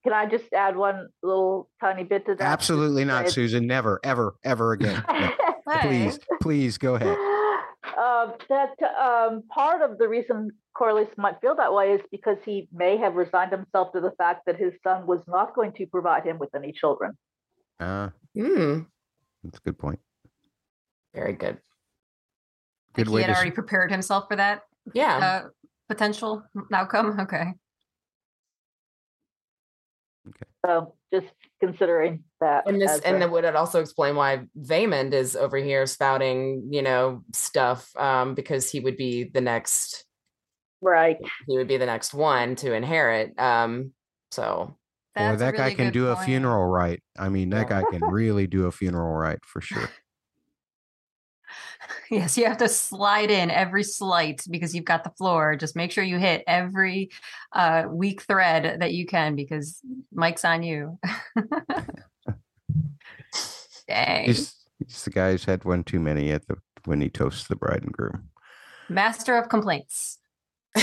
[0.04, 2.42] can I just add one little tiny bit to that?
[2.44, 3.68] Absolutely not, It's- Susan.
[3.68, 5.04] Never, ever, ever again.
[5.68, 5.78] No.
[5.82, 7.16] Please, please go ahead.
[7.98, 12.68] Um, that um, part of the reason Corlys might feel that way is because he
[12.72, 16.24] may have resigned himself to the fact that his son was not going to provide
[16.24, 17.18] him with any children.
[17.80, 18.82] Uh, Hmm.
[19.44, 20.00] that's a good point.
[21.14, 21.58] Very good.
[22.94, 23.32] Good he way had to.
[23.32, 25.18] s- already prepared himself for that Yeah.
[25.18, 25.50] uh,
[25.90, 27.54] potential outcome okay
[30.28, 30.46] Okay.
[30.66, 31.28] So just
[31.60, 32.68] considering that.
[32.68, 36.68] and this and a- that would it also explain why Vaemond is over here spouting,
[36.72, 40.06] you know, stuff um because he would be the next
[40.82, 41.18] right.
[41.48, 43.38] he would be the next one to inherit.
[43.40, 43.94] Um
[44.32, 44.76] so
[45.16, 47.02] Boy, That's a that guy can good do a funeral right.
[47.18, 47.82] I mean, that Yeah.
[47.82, 49.90] guy can really do a funeral right for sure.
[52.12, 55.56] Yes, you have to slide in every slight because you've got the floor.
[55.56, 57.12] Just make sure you hit every
[57.54, 59.80] uh, weak thread that you can because
[60.14, 60.98] Mike's on you.
[63.88, 64.26] Dang.
[64.26, 67.56] He's, he's the guy who's had one too many at the when he toasts the
[67.56, 68.30] bride and groom.
[68.88, 70.18] Master of complaints.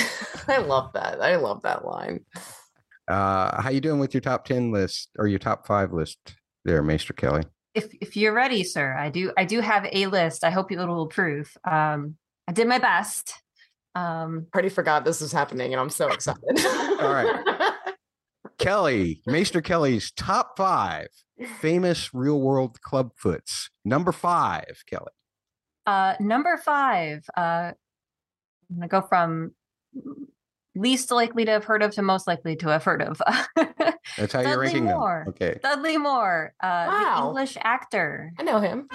[0.48, 1.20] I love that.
[1.20, 2.24] I love that line.
[3.08, 6.18] Uh, how you doing with your top ten list or your top five list
[6.64, 7.42] there, Maester Kelly?
[7.76, 10.44] If if you're ready, sir, I do I do have a list.
[10.44, 11.54] I hope you will approve.
[11.70, 12.16] Um,
[12.48, 13.34] I did my best.
[13.94, 16.42] Um, I Already forgot this was happening and I'm so excited.
[17.00, 17.64] All right.
[18.58, 21.08] Kelly, Maester Kelly's top five
[21.60, 23.68] famous real world clubfoots.
[23.84, 25.12] Number five, Kelly.
[25.86, 27.24] Uh, number five.
[27.36, 27.72] Uh,
[28.70, 29.52] I'm gonna go from
[30.76, 33.20] least likely to have heard of to most likely to have heard of.
[34.16, 35.22] That's how you're Dudley ranking Moore.
[35.26, 35.34] them.
[35.34, 35.58] Okay.
[35.62, 37.28] Dudley Moore, uh, the Wow.
[37.28, 38.32] English actor.
[38.38, 38.88] I know him.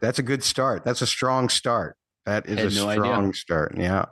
[0.00, 0.84] That's a good start.
[0.84, 1.96] That's a strong start.
[2.26, 3.04] That is a no idea.
[3.04, 3.74] strong start.
[3.78, 4.04] Yeah.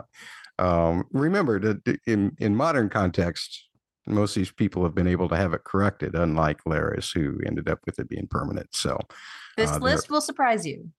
[0.58, 3.66] Um, remember that in in modern context,
[4.06, 7.68] most of these people have been able to have it corrected, unlike Larys, who ended
[7.68, 8.68] up with it being permanent.
[8.72, 8.98] So
[9.56, 10.90] This Uh, list will surprise you.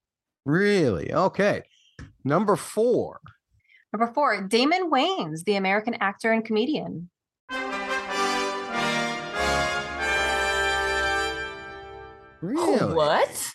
[0.44, 1.62] Really, okay.
[2.24, 3.20] Number four.
[3.92, 7.10] Number four, Damon Wayans, the American actor and comedian.
[12.40, 12.94] Really?
[12.94, 13.52] What?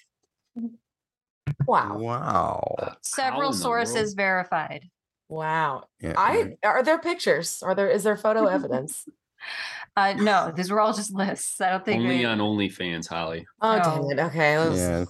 [1.65, 1.97] Wow.
[1.97, 2.75] Wow.
[3.01, 4.89] Several sources verified.
[5.29, 5.85] Wow.
[5.99, 7.61] Yeah, I are there pictures?
[7.61, 9.05] Are there is there photo evidence?
[9.97, 11.59] Uh, no, these were all just lists.
[11.59, 13.45] I don't think Only they- on OnlyFans, Holly.
[13.61, 13.83] Oh No.
[14.09, 14.21] damn it.
[14.29, 14.57] Okay.
[14.57, 15.05] let's- yeah.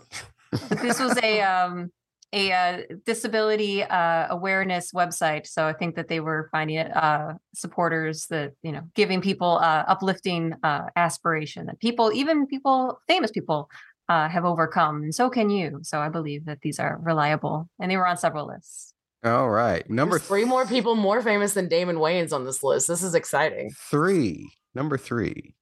[0.51, 1.91] But this was a um
[2.33, 7.33] a uh, disability uh, awareness website so i think that they were finding it uh
[7.55, 13.31] supporters that you know giving people uh uplifting uh aspiration that people even people famous
[13.31, 13.69] people
[14.09, 17.89] uh have overcome and so can you so i believe that these are reliable and
[17.89, 18.93] they were on several lists
[19.23, 19.83] All right.
[19.89, 22.87] Number There's three more people more famous than Damon Wayans on this list.
[22.87, 23.71] This is exciting.
[23.89, 24.51] three.
[24.75, 25.55] Number three.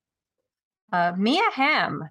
[0.92, 2.04] uh mia hamm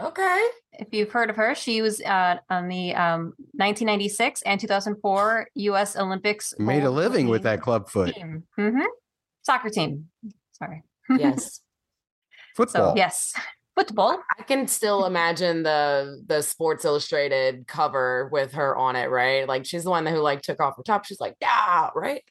[0.00, 0.46] Okay.
[0.72, 5.96] if you've heard of her she was uh on the um 1996 and 2004 us
[5.96, 8.14] olympics Made a living with that club foot.
[8.14, 8.42] team.
[8.58, 8.84] Mhm.
[9.42, 10.08] Soccer team.
[10.52, 10.82] Sorry.
[11.18, 11.60] Yes.
[12.56, 12.92] Football.
[12.92, 13.34] So yes,
[13.76, 14.22] football.
[14.38, 19.46] I can still imagine the the Sports Illustrated cover with her on it, right?
[19.46, 21.04] Like she's the one who like took off her top.
[21.04, 22.22] She's like, yeah, right?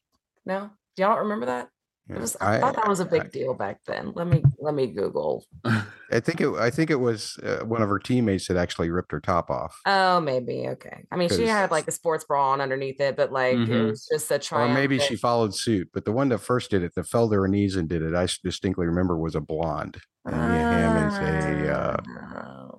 [0.45, 1.69] No, do y'all remember that?
[2.10, 4.14] It Yeah, was, I, thought that was a big deal back then.
[4.15, 5.45] Let me let me Google.
[6.14, 6.49] I think it.
[6.56, 9.80] I think it was uh, one of her teammates that actually ripped her top off,
[9.85, 11.03] Oh, maybe okay.
[11.11, 13.90] I mean, she had like a sports bra on underneath it, but like it Mhm.
[13.90, 14.72] was just a charm.
[14.72, 15.90] or maybe she followed suit.
[15.94, 18.14] But the one that first did it, that fell to her knees and did it,
[18.15, 19.98] I distinctly remember was a blonde.
[20.26, 22.77] And Mia Hamm is a uh,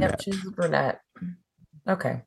[0.00, 1.00] Yep, she's a brunette.
[1.88, 2.22] Okay.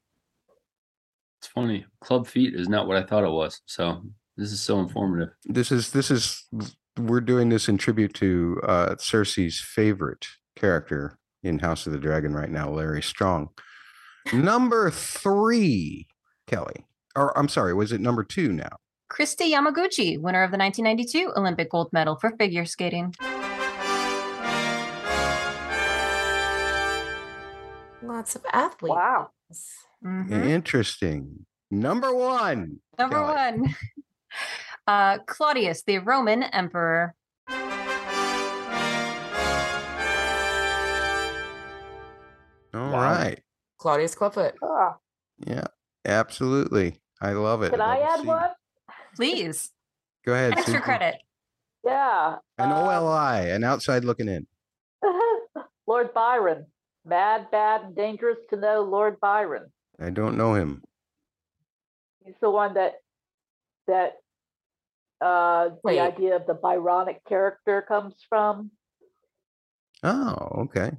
[1.40, 1.86] It's funny.
[2.02, 3.62] Club feet is not what I thought it was.
[3.66, 4.02] So
[4.38, 5.30] this is so informative.
[5.46, 6.44] This is this is
[6.98, 12.34] we're doing this in tribute to uh, Cersei's favorite character in House of the Dragon
[12.34, 13.50] right now, Larys Strong.
[14.32, 16.08] Number three,
[16.48, 16.86] Kelly.
[17.16, 18.78] Or I'm sorry, was it number two now?
[19.12, 23.14] Kristi Yamaguchi, winner of the 1992 Olympic gold medal for figure skating.
[28.02, 28.90] Lots of athletes.
[28.96, 29.30] Wow.
[30.04, 30.32] Mhm.
[30.46, 31.46] Interesting.
[31.72, 32.80] Number one.
[33.00, 33.60] Number Kelly.
[33.62, 33.76] one,
[34.88, 37.16] uh, Claudius, the Roman emperor.
[42.74, 43.02] All Wow.
[43.02, 43.40] right.
[43.78, 44.56] Claudius Clubfoot.
[44.64, 44.98] Ah,
[45.46, 45.66] Yeah,
[46.06, 47.00] absolutely.
[47.22, 47.72] I love it.
[47.72, 48.50] can I love add see- one?
[49.16, 49.72] Please,
[50.26, 50.54] Go ahead.
[50.54, 50.82] extra Susan.
[50.82, 51.16] credit.
[51.84, 52.38] Yeah.
[52.58, 54.48] An uh, OLI, an outside looking in.
[55.88, 56.66] Lord Byron.
[57.06, 59.72] Mad, bad, and dangerous to know Lord Byron.
[60.00, 60.82] I don't know him.
[62.26, 62.94] He's the one that
[63.88, 64.14] that
[65.24, 65.96] uh, Wait.
[65.96, 68.72] the idea of the Byronic character comes from.
[70.04, 70.92] Oh, okay.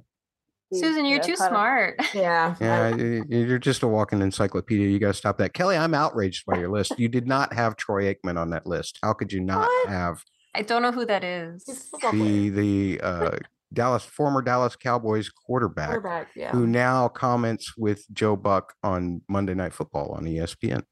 [0.73, 1.95] Susan, you you're know, too kind of- smart.
[2.15, 2.55] Yeah.
[2.59, 4.87] Yeah, y- y- you're just a walking encyclopedia.
[4.87, 5.53] You got to stop that.
[5.53, 6.97] Kelly, I'm outraged by your list.
[6.97, 8.97] You did not have Troy Aikman on that list.
[9.03, 9.89] How could you not What?
[9.89, 10.23] have
[10.55, 11.63] I don't know who that is.
[11.67, 12.23] He's a football player.
[12.23, 13.37] the the uh,
[13.73, 16.29] Dallas former Dallas Cowboys quarterback, Quarterback.
[16.35, 16.51] Yeah.
[16.51, 20.83] who now comments with Joe Buck on Monday Night Football on ESPN?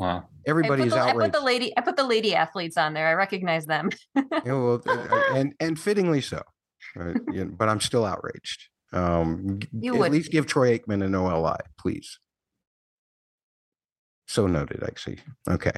[0.00, 0.24] Wow.
[0.24, 1.76] I Everybody's put, the, I put the lady.
[1.76, 3.06] I put the lady athletes on there.
[3.06, 3.90] I recognize them.
[4.16, 6.42] Yeah, well, uh, uh, and and fittingly so.
[6.98, 8.68] Uh, yeah, but I'm still outraged.
[8.94, 12.18] Um, g- You at would least give Troy Aikman an OLI, please.
[14.26, 15.18] So noted, actually.
[15.48, 15.72] Okay.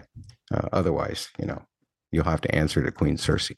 [0.54, 1.62] Uh, otherwise, you know,
[2.12, 3.56] you'll have to answer to Queen Cersei.